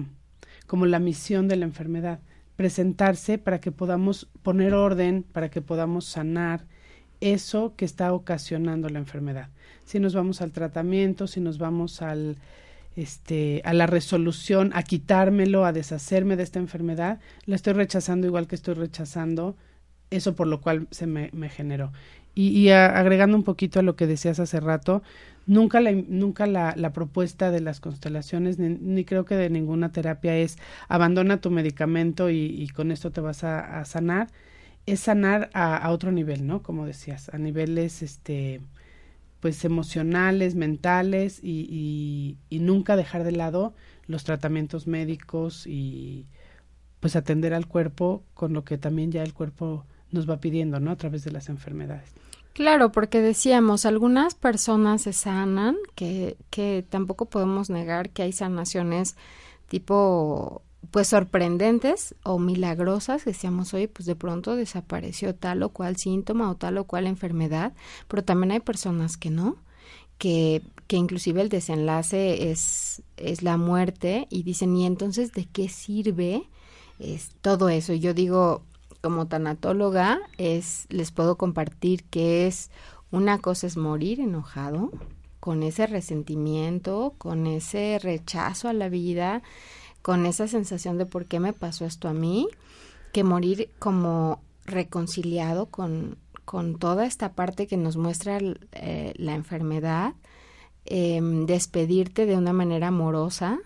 [0.67, 2.19] como la misión de la enfermedad,
[2.55, 6.65] presentarse para que podamos poner orden, para que podamos sanar
[7.21, 9.49] eso que está ocasionando la enfermedad.
[9.85, 12.37] Si nos vamos al tratamiento, si nos vamos al,
[12.95, 18.47] este, a la resolución, a quitármelo, a deshacerme de esta enfermedad, la estoy rechazando igual
[18.47, 19.55] que estoy rechazando
[20.11, 21.91] eso por lo cual se me, me generó.
[22.35, 25.01] Y, y agregando un poquito a lo que decías hace rato,
[25.49, 29.91] nunca la, nunca la, la propuesta de las constelaciones, ni, ni, creo que de ninguna
[29.91, 34.27] terapia es abandona tu medicamento y, con esto te vas a, sanar,
[34.85, 36.61] es sanar a, otro nivel, ¿no?
[36.61, 38.61] Como decías, a niveles, este,
[39.39, 43.73] pues emocionales, mentales y, y nunca dejar de lado
[44.05, 46.27] los tratamientos médicos y
[46.99, 50.91] pues atender al cuerpo con lo que también ya el cuerpo nos va pidiendo, ¿no?
[50.91, 52.13] A través de las enfermedades.
[52.53, 59.15] Claro, porque decíamos, algunas personas se sanan, que, que tampoco podemos negar que hay sanaciones
[59.67, 66.49] tipo pues sorprendentes o milagrosas, decíamos, oye, pues de pronto desapareció tal o cual síntoma
[66.49, 67.73] o tal o cual enfermedad,
[68.07, 69.57] pero también hay personas que no,
[70.17, 75.69] que, que inclusive el desenlace es, es la muerte y dicen, ¿y entonces de qué
[75.69, 76.49] sirve
[76.99, 77.93] es todo eso?
[77.93, 78.63] Y yo digo,
[79.01, 82.69] como tanatóloga es les puedo compartir que es
[83.11, 84.91] una cosa es morir enojado
[85.39, 89.41] con ese resentimiento, con ese rechazo a la vida,
[90.01, 92.47] con esa sensación de por qué me pasó esto a mí,
[93.13, 98.39] que morir como reconciliado con, con toda esta parte que nos muestra
[98.73, 100.13] eh, la enfermedad,
[100.85, 103.59] eh, despedirte de una manera amorosa,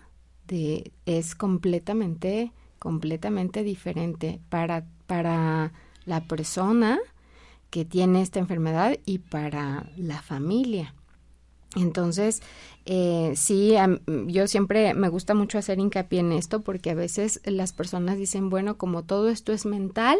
[0.46, 5.72] de, es completamente, completamente diferente para para
[6.04, 6.98] la persona
[7.70, 10.94] que tiene esta enfermedad y para la familia.
[11.76, 12.40] Entonces,
[12.86, 13.74] eh, sí,
[14.26, 18.48] yo siempre me gusta mucho hacer hincapié en esto porque a veces las personas dicen,
[18.48, 20.18] bueno, como todo esto es mental,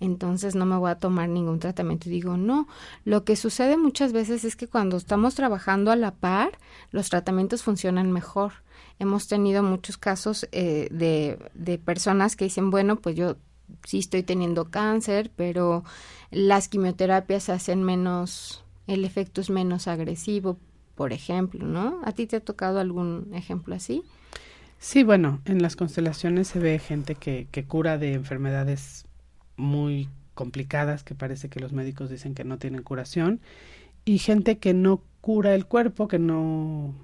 [0.00, 2.08] entonces no me voy a tomar ningún tratamiento.
[2.08, 2.68] Y digo, no,
[3.04, 6.58] lo que sucede muchas veces es que cuando estamos trabajando a la par,
[6.90, 8.52] los tratamientos funcionan mejor.
[8.98, 13.36] Hemos tenido muchos casos eh, de, de personas que dicen, bueno, pues yo
[13.84, 15.84] sí estoy teniendo cáncer, pero
[16.30, 20.58] las quimioterapias hacen menos, el efecto es menos agresivo,
[20.94, 22.00] por ejemplo, ¿no?
[22.04, 24.02] ¿A ti te ha tocado algún ejemplo así?
[24.78, 29.06] Sí, bueno, en las constelaciones se ve gente que, que cura de enfermedades
[29.56, 33.40] muy complicadas que parece que los médicos dicen que no tienen curación
[34.04, 36.94] y gente que no cura el cuerpo, que no,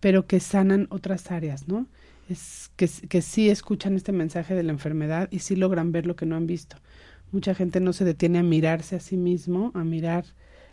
[0.00, 1.86] pero que sanan otras áreas, ¿no?
[2.28, 6.16] Es que, que sí escuchan este mensaje de la enfermedad y sí logran ver lo
[6.16, 6.76] que no han visto.
[7.32, 10.24] Mucha gente no se detiene a mirarse a sí mismo, a mirar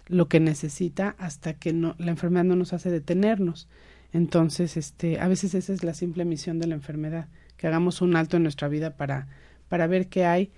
[0.08, 3.68] lo que necesita hasta que no, la enfermedad no nos hace detenernos.
[4.14, 7.28] Entonces, este, a veces esa es la simple misión de la enfermedad,
[7.58, 9.28] que hagamos un alto en nuestra vida para,
[9.68, 10.52] para ver qué hay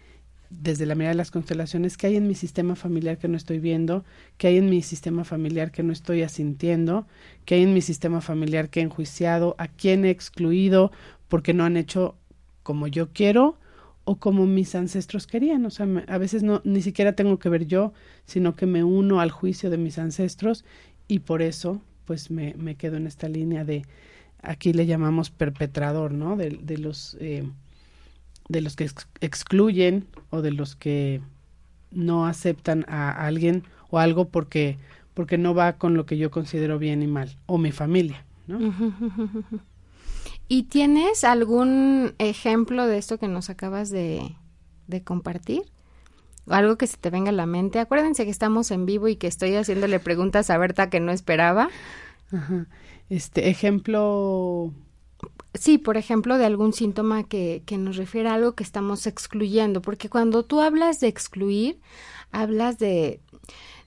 [0.49, 3.59] desde la mirada de las constelaciones, qué hay en mi sistema familiar que no estoy
[3.59, 4.05] viendo,
[4.37, 7.05] qué hay en mi sistema familiar que no estoy asintiendo,
[7.45, 10.91] qué hay en mi sistema familiar que he enjuiciado, a quién he excluido
[11.27, 12.15] porque no han hecho
[12.63, 13.57] como yo quiero
[14.05, 15.65] o como mis ancestros querían.
[15.65, 17.93] O sea, a veces no, ni siquiera tengo que ver yo,
[18.25, 20.63] sino que me uno al juicio de mis ancestros
[21.07, 23.83] y por eso pues me, me quedo en esta línea de,
[24.41, 26.37] aquí le llamamos perpetrador, ¿no?
[26.37, 27.17] De, de los...
[27.19, 27.43] Eh,
[28.49, 31.21] de los que ex excluyen o de los que
[31.91, 34.77] no aceptan a alguien o algo porque
[35.13, 38.59] porque no va con lo que yo considero bien y mal o mi familia, ¿no?
[40.47, 44.35] ¿Y tienes algún ejemplo de esto que nos acabas de,
[44.87, 45.63] de compartir?
[46.49, 47.79] algo que se te venga a la mente.
[47.79, 51.69] Acuérdense que estamos en vivo y que estoy haciéndole preguntas a Berta que no esperaba.
[52.31, 52.67] Ajá.
[53.09, 54.73] Este ejemplo.
[55.59, 59.81] Sí, por ejemplo, de algún síntoma que, que nos refiere a algo que estamos excluyendo,
[59.81, 61.79] porque cuando tú hablas de excluir,
[62.31, 63.19] hablas de,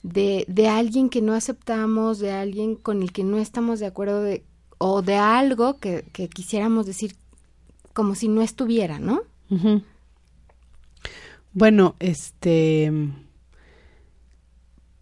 [0.03, 4.23] de, de alguien que no aceptamos, de alguien con el que no estamos de acuerdo,
[4.23, 4.45] de,
[4.79, 7.15] o de algo que, que quisiéramos decir
[7.93, 9.23] como si no estuviera, ¿no?
[11.53, 12.93] Bueno, este,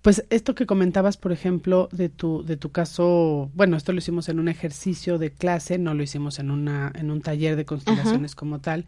[0.08, 4.30] pues esto que comentabas, por ejemplo, de tu, de tu caso, bueno, esto lo hicimos
[4.30, 8.34] en un ejercicio de clase, no lo hicimos en una, en un taller de constelaciones
[8.34, 8.86] como tal,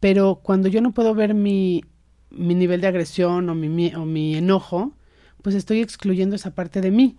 [0.00, 1.84] pero cuando yo no puedo ver mi,
[2.30, 4.94] mi nivel de agresión o mi, o mi enojo,
[5.42, 7.18] pues estoy excluyendo esa parte de mí.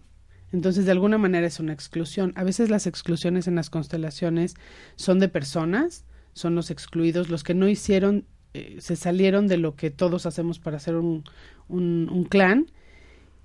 [0.52, 2.34] Entonces, de alguna manera es una exclusión.
[2.36, 4.56] A veces las exclusiones en las constelaciones
[4.96, 8.26] son de personas, son los excluidos, los que no hicieron,
[8.56, 11.24] eh, se salieron de lo que todos hacemos para hacer un,
[11.68, 12.72] un, clan,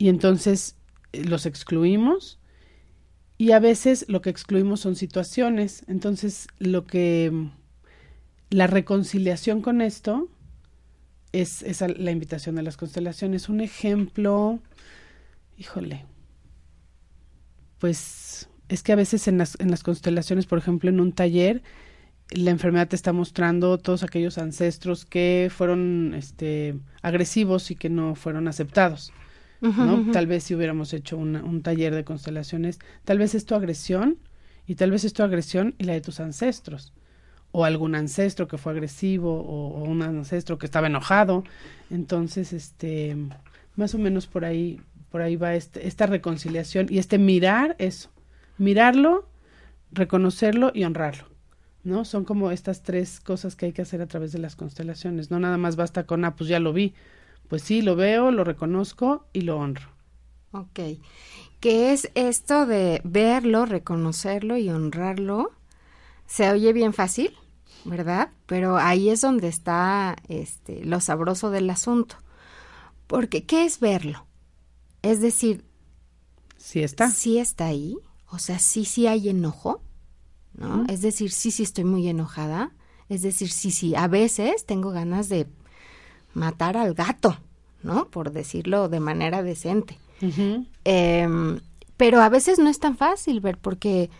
[0.01, 0.77] y entonces
[1.13, 2.39] eh, los excluimos.
[3.37, 5.85] Y a veces lo que excluimos son situaciones.
[5.89, 7.51] Entonces, lo que
[8.49, 10.29] la reconciliación con esto
[11.33, 13.51] es, es la invitación de las constelaciones.
[13.51, 14.59] Un ejemplo,
[15.59, 16.07] híjole,
[17.79, 21.63] pues es que a veces en las, en las constelaciones, por ejemplo, en un taller,
[22.31, 28.15] la enfermedad te está mostrando todos aquellos ancestros que fueron este, agresivos y que no
[28.15, 29.13] fueron aceptados.
[29.61, 30.11] ¿No?
[30.13, 34.19] Tal vez si hubiéramos hecho un taller de constelaciones, tal vez es tu agresión
[34.67, 36.93] y tal vez es tu agresión y la de tus ancestros
[37.53, 41.45] o algún ancestro que fue agresivo o, un ancestro que estaba enojado.
[41.91, 43.17] Entonces, este,
[43.77, 44.81] más o menos por ahí,
[45.11, 48.11] por ahí va este, esta reconciliación y este mirar eso,
[48.59, 49.29] mirarlo,
[49.93, 51.29] reconocerlo y honrarlo.
[51.83, 52.05] ¿No?
[52.05, 55.31] Son como estas tres cosas que hay que hacer a través de las constelaciones.
[55.31, 56.93] No nada más basta con, ah, pues ya lo vi.
[57.51, 59.89] Pues sí, lo veo, lo reconozco y lo honro.
[60.53, 60.79] Ok.
[61.59, 65.51] ¿Qué es esto de verlo, reconocerlo y honrarlo?
[66.27, 67.37] Se oye bien fácil,
[67.85, 68.31] ¿verdad?
[68.47, 72.15] Pero ahí es donde está este, lo sabroso del asunto.
[73.09, 74.29] Porque, ¿qué es verlo?
[75.03, 75.65] Es decir,
[76.57, 77.11] sí está.
[77.11, 77.99] Sí está ahí.
[78.29, 79.83] O sea, sí, sí hay enojo,
[80.55, 80.85] ¿no?
[80.89, 82.71] Es decir, sí, sí estoy muy enojada.
[83.09, 85.49] Es decir, sí, sí, a veces tengo ganas de
[86.35, 87.37] matar al gato,
[87.83, 88.07] ¿no?
[88.07, 89.99] Por decirlo de manera decente.
[90.85, 91.61] Em,
[91.97, 94.11] pero a veces no es tan fácil ver porque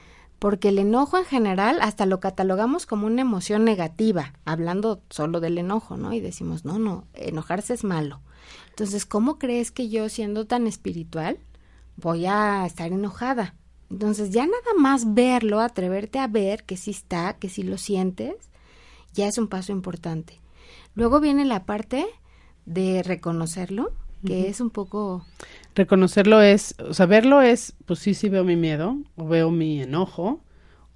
[0.41, 5.59] porque el enojo en general hasta lo catalogamos como una emoción negativa, hablando solo del
[5.59, 6.15] enojo, ¿no?
[6.15, 8.23] Y decimos, no, no, enojarse es malo.
[8.71, 11.39] Entonces, ¿cómo crees que yo, siendo tan espiritual,
[11.97, 13.55] voy a estar enojada?
[13.91, 18.35] Entonces, ya nada más verlo, atreverte a ver que sí está, que sí lo sientes,
[19.13, 20.41] ya es un paso importante.
[20.95, 22.07] Luego viene la parte
[22.67, 23.93] de reconocerlo,
[24.25, 25.25] que es un poco...
[25.75, 29.83] Reconocerlo es, o sea, verlo es, pues sí, sí veo mi miedo, o veo mi
[29.83, 30.43] enojo,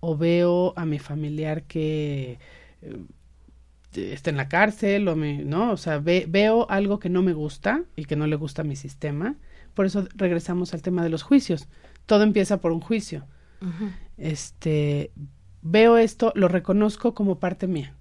[0.00, 2.38] o veo a mi familiar que
[2.82, 3.04] eh,
[3.94, 5.72] está en la cárcel, o mi, ¿no?
[5.72, 8.76] O sea, veo algo que no me gusta y que no le gusta a mi
[8.76, 9.36] sistema.
[9.72, 11.68] Por eso regresamos al tema de los juicios.
[12.06, 13.26] Todo empieza por un juicio.
[14.18, 15.10] Este,
[15.62, 17.96] veo esto, lo reconozco como parte mía.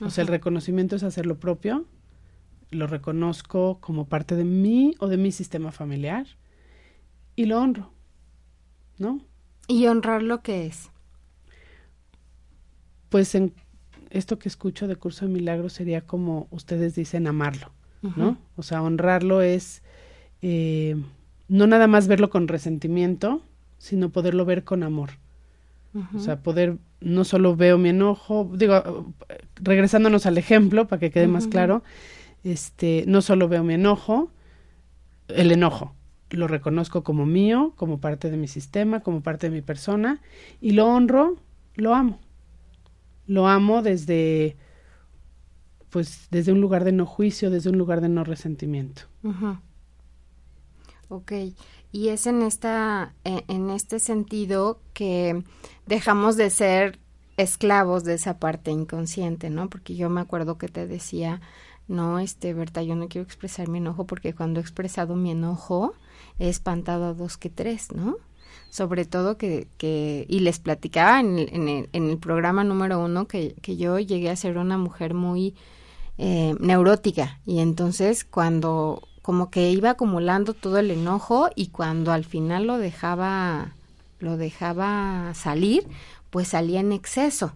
[0.00, 1.86] O sea, el reconocimiento es hacer lo propio
[2.74, 6.26] lo reconozco como parte de mí o de mi sistema familiar
[7.36, 7.90] y lo honro,
[8.98, 9.20] ¿no?
[9.66, 10.90] ¿Y honrar lo que es?
[13.08, 13.54] Pues en
[14.10, 17.70] esto que escucho de Curso de Milagros sería como ustedes dicen amarlo,
[18.16, 18.36] ¿no?
[18.56, 19.82] O sea, honrarlo es
[20.42, 20.96] eh,
[21.48, 23.40] no nada más verlo con resentimiento,
[23.78, 25.10] sino poderlo ver con amor.
[26.14, 29.12] O sea, poder, no solo veo mi enojo, digo,
[29.54, 31.84] regresándonos al ejemplo para que quede más claro,
[32.42, 34.30] este, no solo veo mi enojo,
[35.28, 35.94] el enojo,
[36.30, 40.20] lo reconozco como mío, como parte de mi sistema, como parte de mi persona,
[40.60, 41.36] y lo honro,
[41.76, 42.18] lo amo.
[43.26, 44.56] Lo amo desde,
[45.90, 49.02] pues, desde un lugar de no juicio, desde un lugar de no resentimiento.
[51.08, 51.32] Ok,
[51.94, 55.44] y es en esta, e, en este sentido que
[55.86, 56.98] dejamos de ser
[57.36, 59.70] esclavos de esa parte inconsciente, ¿no?
[59.70, 61.40] Porque yo me acuerdo que te decía
[61.86, 65.94] no, este, Berta, yo no quiero expresar mi enojo porque cuando he expresado mi enojo
[66.40, 68.16] he espantado a dos que tres, ¿no?
[68.70, 73.04] Sobre todo que, que y les platicaba en el, en el, en el programa número
[73.04, 75.54] uno que, que yo llegué a ser una mujer muy
[76.18, 82.24] eh, neurótica y entonces cuando como que iba acumulando todo el enojo y cuando al
[82.24, 83.72] final lo dejaba
[84.18, 85.88] lo dejaba salir
[86.28, 87.54] pues salía en exceso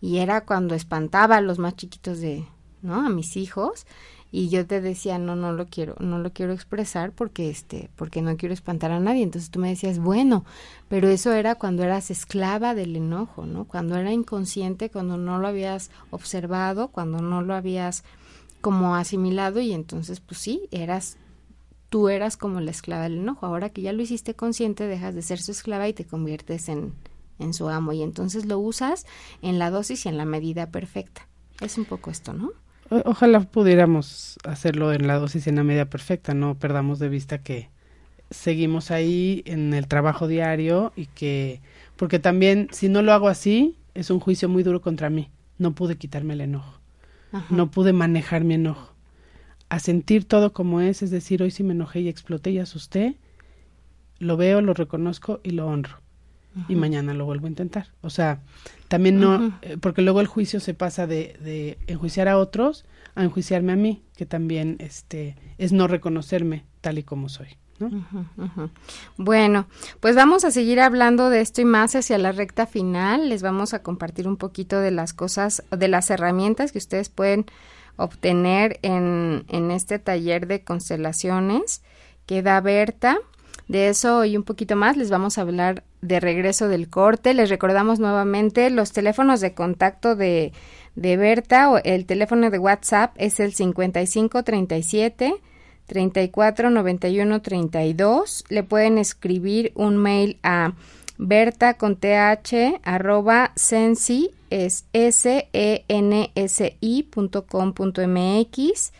[0.00, 2.46] y era cuando espantaba a los más chiquitos de,
[2.80, 3.06] ¿no?
[3.06, 3.86] A mis hijos
[4.32, 8.22] y yo te decía, no, no lo quiero, no lo quiero expresar porque, este, porque
[8.22, 9.22] no quiero espantar a nadie.
[9.22, 10.46] Entonces tú me decías, bueno,
[10.88, 13.66] pero eso era cuando eras esclava del enojo, ¿no?
[13.66, 18.04] Cuando era inconsciente, cuando no lo habías observado, cuando no lo habías
[18.62, 21.18] como asimilado y entonces, pues sí, eras
[21.90, 23.44] tú eras como la esclava del enojo.
[23.44, 26.94] Ahora que ya lo hiciste consciente, dejas de ser su esclava y te conviertes en,
[27.38, 27.92] en su amo.
[27.92, 29.04] Y entonces lo usas
[29.42, 31.28] en la dosis y en la medida perfecta.
[31.60, 32.52] Es un poco esto, ¿no?
[33.04, 37.70] ojalá pudiéramos hacerlo en la dosis en la medida perfecta, no perdamos de vista que
[38.30, 41.60] seguimos ahí en el trabajo diario y que,
[41.96, 45.30] porque también si no lo hago así, es un juicio muy duro contra mí.
[45.58, 46.80] No pude quitarme el enojo,
[47.50, 48.92] no pude manejar mi enojo.
[49.68, 53.16] A sentir todo como es, es decir, hoy sí me enojé y exploté y asusté,
[54.18, 56.00] lo veo, lo reconozco y lo honro.
[56.68, 57.88] Y mañana lo vuelvo a intentar.
[58.02, 58.40] O sea,
[58.88, 63.24] también no, eh, porque luego el juicio se pasa de, de, enjuiciar a otros a
[63.24, 67.48] enjuiciarme a mí, que también este, es no reconocerme tal y como soy.
[67.78, 68.70] ¿No?
[69.16, 69.66] Bueno,
[70.00, 73.28] pues vamos a seguir hablando de esto y más hacia la recta final.
[73.28, 77.46] Les vamos a compartir un poquito de las cosas, de las herramientas que ustedes pueden
[77.96, 81.82] obtener en, en este taller de constelaciones
[82.26, 83.18] que da Berta.
[83.68, 87.32] De eso y un poquito más les vamos a hablar de regreso del corte.
[87.32, 90.52] Les recordamos nuevamente los teléfonos de contacto de,
[90.94, 95.40] de Berta o el teléfono de WhatsApp es el 5537
[95.86, 98.44] 34 91 32.
[98.48, 100.74] Le pueden escribir un mail a
[101.18, 107.08] berta con th arroba sensi es s e n s i
[107.48, 107.72] com
[108.08, 108.92] mx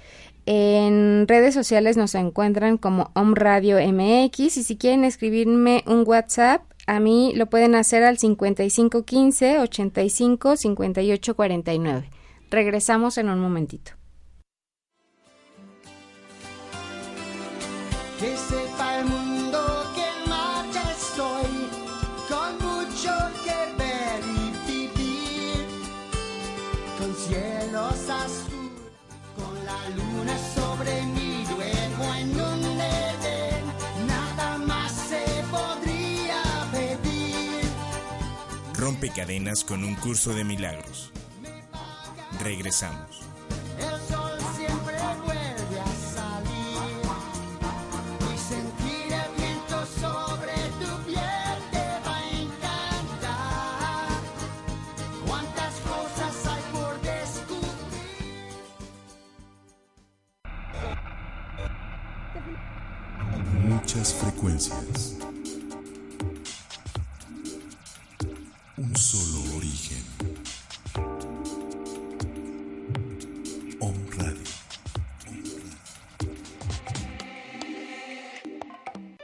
[0.44, 6.62] en redes sociales nos encuentran como Om Radio MX y si quieren escribirme un WhatsApp,
[6.86, 12.10] a mí lo pueden hacer al 5515 85 58 49.
[12.50, 13.92] Regresamos en un momentito.
[18.22, 19.58] Que sepa el mundo
[19.96, 21.68] que en marcha estoy,
[22.28, 23.10] con mucho
[23.42, 25.66] que ver y vivir,
[27.00, 28.70] con cielos azul,
[29.34, 37.64] con la luna sobre mí, duermo en un Edén, nada más se podría pedir.
[38.74, 41.10] Rompe cadenas con un curso de milagros.
[42.40, 43.21] Regresamos.
[68.76, 70.04] Un solo origen.
[73.80, 73.94] Om.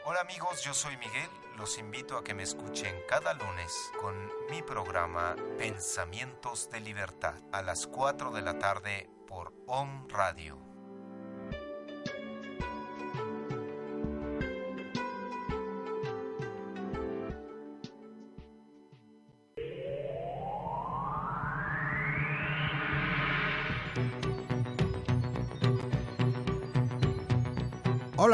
[0.04, 1.30] Hola amigos, yo soy Miguel.
[1.56, 4.16] Los invito a que me escuchen cada lunes con
[4.50, 10.67] mi programa Pensamientos de Libertad a las 4 de la tarde por Om Radio.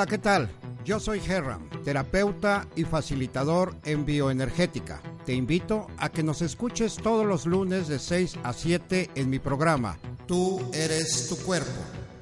[0.07, 0.51] ¿Qué tal?
[0.85, 5.01] Yo soy Herram, terapeuta y facilitador en bioenergética.
[5.25, 9.39] Te invito a que nos escuches todos los lunes de 6 a 7 en mi
[9.39, 11.71] programa Tú eres tu cuerpo.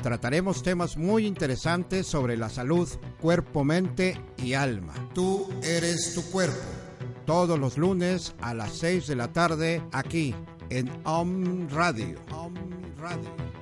[0.02, 2.88] Trataremos temas muy interesantes sobre la salud,
[3.20, 4.92] cuerpo, mente y alma.
[5.14, 6.58] Tú eres tu cuerpo.
[7.24, 10.34] Todos los lunes a las 6 de la tarde aquí
[10.70, 12.18] en Om Radio.
[12.32, 12.54] Om
[12.98, 13.61] Radio.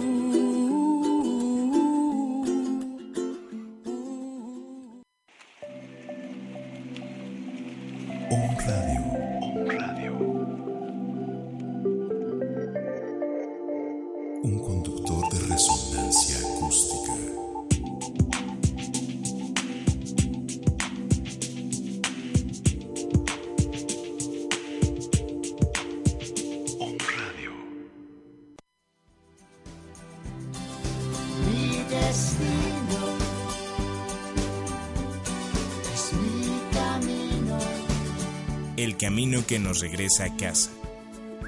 [39.11, 39.45] Camino.
[39.45, 40.71] que nos regresa a casa.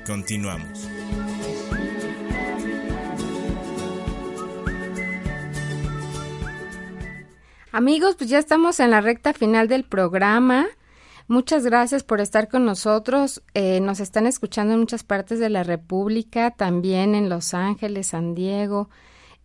[0.06, 0.86] Continuamos.
[7.72, 10.66] Amigos, pues ya estamos en la recta final del programa.
[11.30, 13.42] Muchas gracias por estar con nosotros.
[13.54, 18.36] Eh, nos están escuchando en muchas partes de la República, también en Los Ángeles, San
[18.36, 18.90] Diego.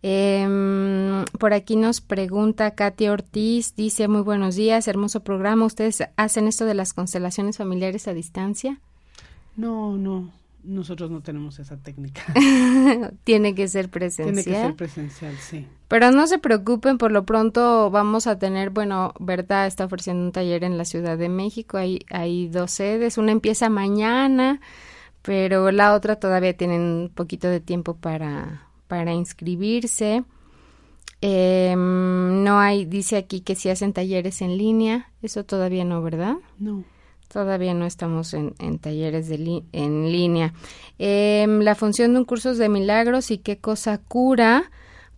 [0.01, 5.65] Em, por aquí nos pregunta Katia Ortiz, dice muy buenos días, hermoso programa.
[5.65, 8.79] ¿Ustedes hacen esto de las constelaciones familiares a distancia?
[9.57, 10.31] No, no,
[10.63, 12.21] nosotros no tenemos esa técnica.
[13.25, 14.43] Tiene que ser presencial.
[14.43, 15.67] Tiene que ser presencial, sí.
[15.89, 20.31] Pero no se preocupen, por lo pronto vamos a tener, bueno, Berta está ofreciendo un
[20.31, 24.61] taller en la Ciudad de México, hay, hay dos sedes, una empieza mañana,
[25.23, 30.25] pero la otra todavía tienen un poquito de tiempo para, para inscribirse.
[31.21, 36.35] Em, no hay, dice aquí que si hacen talleres en línea, eso todavía no, ¿verdad?
[36.57, 36.83] No.
[37.31, 40.53] Todavía no estamos en, talleres de en línea.
[40.97, 44.71] Em, la función de un curso de milagros y qué cosa cura.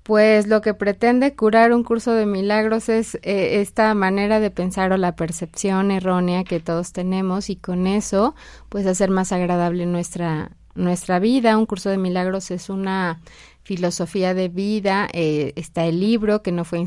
[0.03, 4.91] Pues lo que pretende curar un curso de milagros es eh, esta manera de pensar
[4.91, 8.33] o la percepción errónea que todos tenemos y con eso
[8.67, 11.57] pues hacer más agradable nuestra nuestra vida.
[11.57, 13.19] Un curso de milagros es una
[13.63, 15.07] filosofía de vida.
[15.13, 16.83] Eh, está el libro que no fue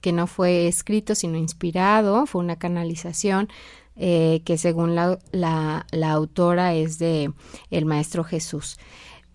[0.00, 3.48] que no fue escrito sino inspirado, fue una canalización
[3.96, 7.32] eh, que según la, la, la, autora es de
[7.70, 8.78] el maestro Jesús.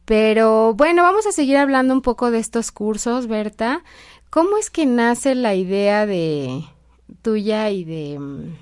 [0.05, 3.83] Pero bueno, vamos a seguir hablando un poco de estos cursos, Berta.
[4.29, 6.63] ¿Cómo es que nace la idea de
[7.21, 8.55] tuya y de mm,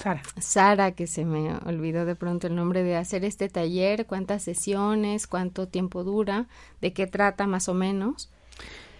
[0.00, 0.22] Sara.
[0.38, 5.26] Sara, que se me olvidó de pronto el nombre de hacer este taller, cuántas sesiones,
[5.26, 6.46] cuánto tiempo dura,
[6.80, 8.30] de qué trata más o menos.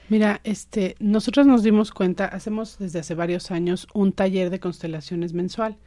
[0.08, 5.32] Mira, este, nosotros nos dimos cuenta, hacemos desde hace varios años un taller de constelaciones
[5.32, 5.78] mensual.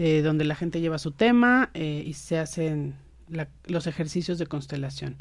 [0.00, 2.94] Eh, donde la gente lleva su tema eh, y se hacen
[3.66, 5.20] los ejercicios de constelación.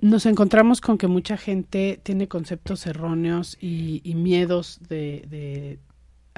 [0.00, 5.78] Nos encontramos con que mucha gente tiene conceptos erróneos y, miedos de,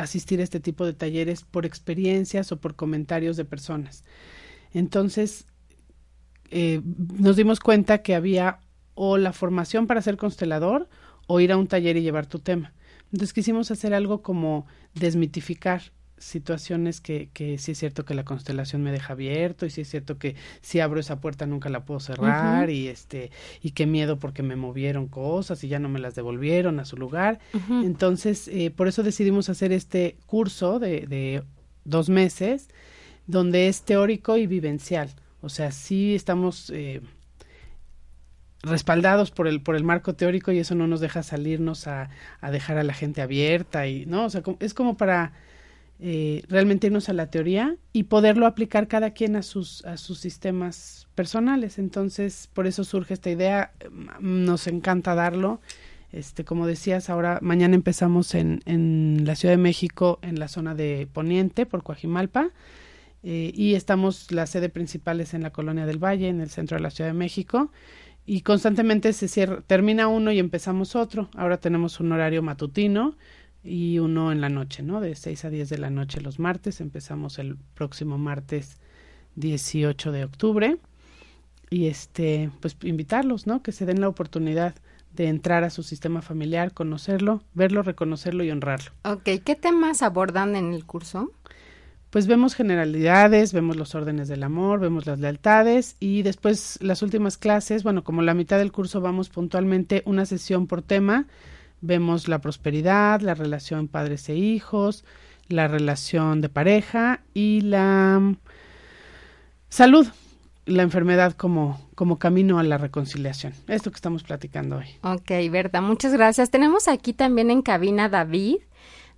[0.02, 4.04] asistir a este tipo de talleres por experiencias o por comentarios de personas.
[4.72, 5.46] Entonces,
[6.50, 8.60] eh, nos dimos cuenta que había
[8.94, 10.88] o la formación para ser constelador
[11.26, 12.72] o ir a un taller y llevar tu tema.
[13.12, 15.82] Entonces quisimos hacer algo como desmitificar
[16.20, 19.88] situaciones que, que sí es cierto que la constelación me deja abierto y sí es
[19.88, 23.30] cierto que si abro esa puerta nunca la puedo cerrar y este
[23.62, 26.96] y qué miedo porque me movieron cosas y ya no me las devolvieron a su
[26.96, 27.40] lugar.
[27.68, 31.42] Entonces eh, por eso decidimos hacer este curso de, de
[31.84, 32.68] dos meses
[33.26, 35.08] donde es teórico y vivencial.
[35.40, 37.00] O sea sí estamos eh,
[38.62, 42.10] respaldados por el por el marco teórico y eso no nos deja salirnos a,
[42.42, 45.32] a dejar a la gente abierta y no o sea es como para
[46.02, 50.18] eh, realmente irnos a la teoría y poderlo aplicar cada quien a sus, a sus
[50.18, 51.78] sistemas personales.
[51.78, 53.72] Entonces, por eso surge esta idea,
[54.20, 55.60] mm, nos encanta darlo.
[56.12, 60.74] Este, como decías, ahora mañana empezamos en, en la Ciudad de México, en la zona
[60.74, 62.50] de Poniente, por Coajimalpa,
[63.22, 66.76] eh, y estamos, la sede principal es en la Colonia del Valle, en el centro
[66.76, 67.70] de la Ciudad de México,
[68.26, 71.28] y constantemente se cierra, termina uno y empezamos otro.
[71.34, 73.16] Ahora tenemos un horario matutino,
[73.62, 75.00] y uno en la noche, ¿no?
[75.00, 76.80] De 6 a 10 de la noche los martes.
[76.80, 78.78] Empezamos el próximo martes
[79.36, 80.78] 18 de octubre.
[81.68, 83.62] Y este, pues invitarlos, ¿no?
[83.62, 84.74] Que se den la oportunidad
[85.14, 88.90] de entrar a su sistema familiar, conocerlo, verlo, reconocerlo y honrarlo.
[89.04, 91.32] Ok, ¿qué temas abordan en el curso?
[92.10, 97.38] Pues vemos generalidades, vemos los órdenes del amor, vemos las lealtades y después las últimas
[97.38, 101.28] clases, bueno, como la mitad del curso vamos puntualmente una sesión por tema
[101.80, 105.04] Vemos la prosperidad, la relación padres e hijos,
[105.48, 108.36] la relación de pareja y la mm,
[109.68, 110.06] salud,
[110.66, 113.54] la enfermedad como, como camino a la reconciliación.
[113.66, 114.86] Esto que estamos platicando hoy.
[115.02, 116.50] Ok, Berta, muchas gracias.
[116.50, 118.58] Tenemos aquí también en cabina David.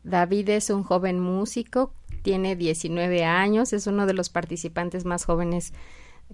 [0.05, 1.93] David es un joven músico,
[2.23, 5.73] tiene 19 años, es uno de los participantes más jóvenes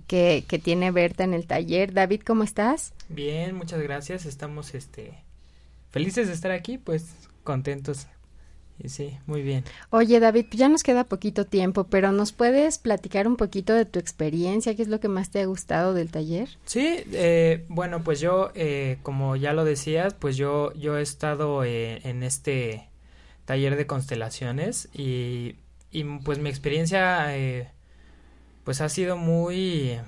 [0.07, 1.93] que, que tiene Berta en el taller.
[1.93, 2.95] David, ¿cómo estás?
[3.09, 4.25] Bien, muchas gracias.
[4.25, 5.19] Estamos este
[5.91, 7.07] felices de estar aquí, pues
[7.45, 8.07] contentos.
[8.81, 9.65] Y sí, muy bien.
[9.91, 13.85] Oye, David, pues ya nos queda poquito tiempo, pero ¿nos puedes platicar un poquito de
[13.85, 14.77] tu experiencia?
[14.77, 16.49] ¿Qué es lo que más te ha gustado del taller?
[16.65, 21.65] Sí, eh, bueno, pues yo, eh, como ya lo decías, pues yo, yo he estado
[21.65, 22.89] eh, en este
[23.47, 25.57] taller de constelaciones y,
[25.91, 27.35] y pues mi experiencia,
[28.63, 29.99] pues ha sido muy,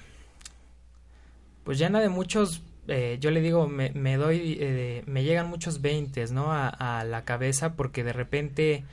[1.65, 6.33] pues llena de muchos eh, yo le digo, me, doy, eh, me llegan muchos veintes,
[6.33, 6.53] ¿no?
[6.53, 8.85] A, la cabeza porque de repente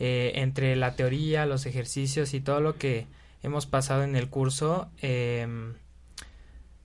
[0.00, 3.06] eh, entre la teoría, los ejercicios y todo lo que
[3.42, 5.74] hemos pasado en el curso, em,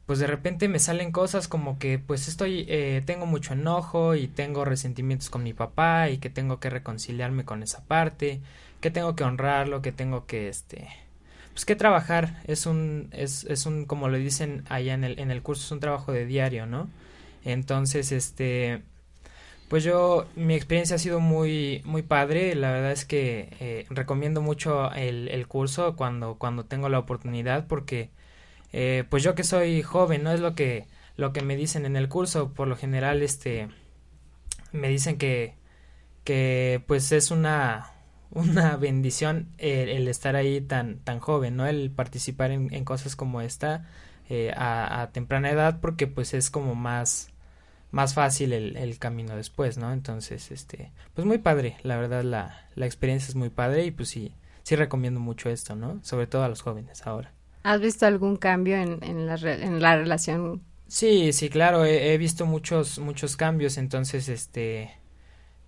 [0.06, 2.66] pues de repente me salen cosas como que pues estoy,
[3.06, 7.64] tengo mucho enojo y tengo resentimientos con mi papá y que tengo que reconciliarme con
[7.64, 8.42] esa parte,
[8.82, 10.88] que tengo que honrarlo, que tengo que este
[11.58, 15.32] pues que trabajar es un es, es un como lo dicen allá en el en
[15.32, 16.88] el curso es un trabajo de diario no
[17.44, 18.84] entonces este
[19.68, 22.54] pues yo mi experiencia ha sido muy muy padre.
[22.56, 27.66] La verdad es que eh, recomiendo mucho el, el, curso cuando cuando tengo la oportunidad
[27.68, 28.12] porque
[28.72, 30.86] eh, pues yo que soy joven no es lo que
[31.16, 32.54] lo que me dicen en el curso.
[32.54, 33.68] Por lo general este
[34.72, 35.56] me dicen que
[36.24, 37.97] que pues es una
[38.32, 41.66] una bendición el, estar ahí tan, tan joven, ¿no?
[41.68, 43.86] El participar en, en cosas como esta
[44.30, 47.30] eh, a, a, temprana edad porque pues es como más,
[47.92, 49.94] más fácil el, el, camino después, ¿no?
[49.94, 54.10] Entonces, este, pues muy padre, la verdad la, la experiencia es muy padre y pues
[54.10, 56.00] sí, sí recomiendo mucho esto, ¿no?
[56.04, 57.32] Sobre todo a los jóvenes ahora.
[57.64, 60.62] ¿Has visto algún cambio en, en, la, en la relación?
[60.88, 64.92] Sí, sí, claro, he, he visto muchos, muchos cambios, entonces, este,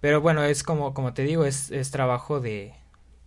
[0.01, 2.73] pero bueno, es como, como te digo, es, es trabajo de,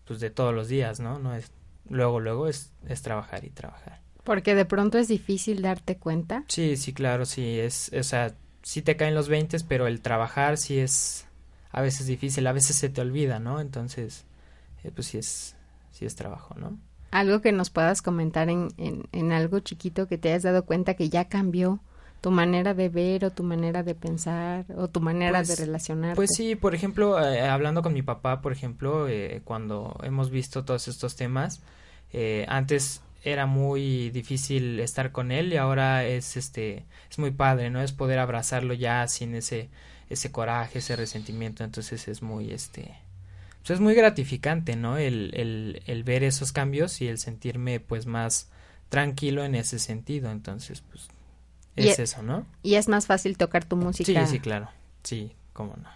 [0.06, 1.18] pues de todos los días, ¿no?
[1.18, 1.52] No es,
[1.88, 4.00] luego, luego es, es trabajar y trabajar.
[4.24, 6.44] Porque de pronto es difícil darte cuenta.
[6.48, 10.56] Sí, sí, claro, sí, es, o sea, sí te caen los 20, pero el trabajar
[10.56, 11.26] sí es
[11.70, 13.60] a veces difícil, a veces se te olvida, ¿no?
[13.60, 14.24] Entonces,
[14.84, 15.56] eh, pues sí es,
[15.90, 16.78] sí es trabajo, ¿no?
[17.10, 20.94] Algo que nos puedas comentar en, en, en algo chiquito que te hayas dado cuenta
[20.94, 21.80] que ya cambió
[22.22, 26.14] tu manera de ver o tu manera de pensar o tu manera pues, de relacionarte.
[26.16, 30.64] Pues sí, por ejemplo, eh, hablando con mi papá, por ejemplo, eh, cuando hemos visto
[30.64, 31.60] todos estos temas,
[32.12, 37.70] eh, antes era muy difícil estar con él y ahora es este es muy padre,
[37.70, 37.82] ¿no?
[37.82, 39.68] Es poder abrazarlo ya sin ese
[40.08, 42.94] ese coraje, ese resentimiento, entonces es muy este
[43.58, 44.96] pues es muy gratificante, ¿no?
[44.96, 48.48] El, el, el ver esos cambios y el sentirme pues más
[48.90, 51.08] tranquilo en ese sentido, entonces pues
[51.76, 52.46] es y, eso, ¿no?
[52.62, 54.26] Y es más fácil tocar tu música.
[54.26, 54.68] Sí, sí, claro.
[55.02, 55.88] Sí, cómo no.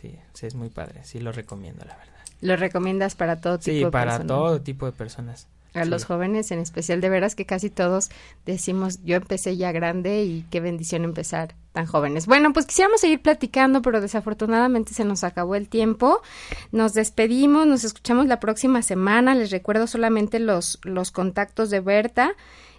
[0.00, 1.04] Sí, sí, es muy padre.
[1.04, 2.14] Sí, lo recomiendo, la verdad.
[2.40, 4.26] ¿Lo recomiendas para todo tipo sí, de para personas?
[4.26, 5.48] todo tipo de personas.
[5.72, 5.90] A sí.
[5.90, 8.10] los jóvenes en especial, de veras que casi todos
[8.46, 12.26] decimos, yo empecé ya grande y qué bendición empezar tan jóvenes.
[12.26, 16.22] Bueno, pues quisiéramos seguir platicando, pero desafortunadamente se nos acabó el tiempo.
[16.70, 19.34] Nos despedimos, nos escuchamos la próxima semana.
[19.34, 22.34] Les recuerdo solamente los, los contactos de Berta.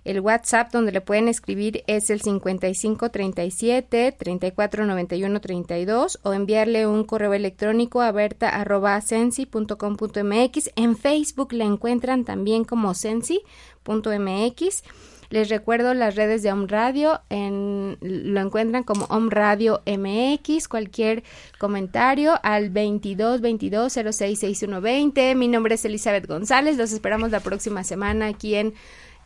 [0.06, 7.34] El WhatsApp donde le pueden escribir es el 5537 3491 32 o enviarle un correo
[7.34, 10.70] electrónico a berta.sensi.com.mx.
[10.76, 14.84] En Facebook le encuentran también como sensi.mx.
[15.30, 21.24] Les recuerdo las redes de Om Radio, en, lo encuentran como Om Radio MX, cualquier
[21.58, 25.34] comentario al 22 22 06 6120.
[25.34, 28.76] Mi nombre es Elizabeth González, los esperamos la próxima semana aquí en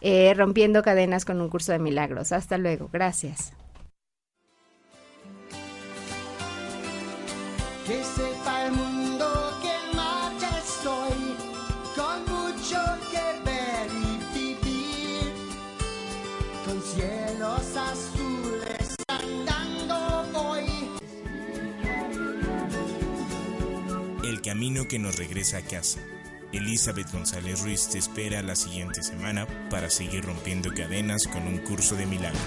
[0.01, 2.31] eh, Rompiendo Cadenas con un curso de milagros.
[2.31, 3.53] Hasta luego, gracias.
[7.85, 9.25] Que sepa el mundo
[9.61, 11.35] que en marcha estoy,
[11.95, 12.77] con mucho
[13.11, 15.33] que ver y vivir,
[16.65, 20.67] con cielos azules andando voy.
[24.23, 25.99] El camino que nos regresa a casa.
[26.51, 31.95] Elizabeth González Ruiz te espera la siguiente semana para seguir rompiendo cadenas con un curso
[31.95, 32.41] de milagros.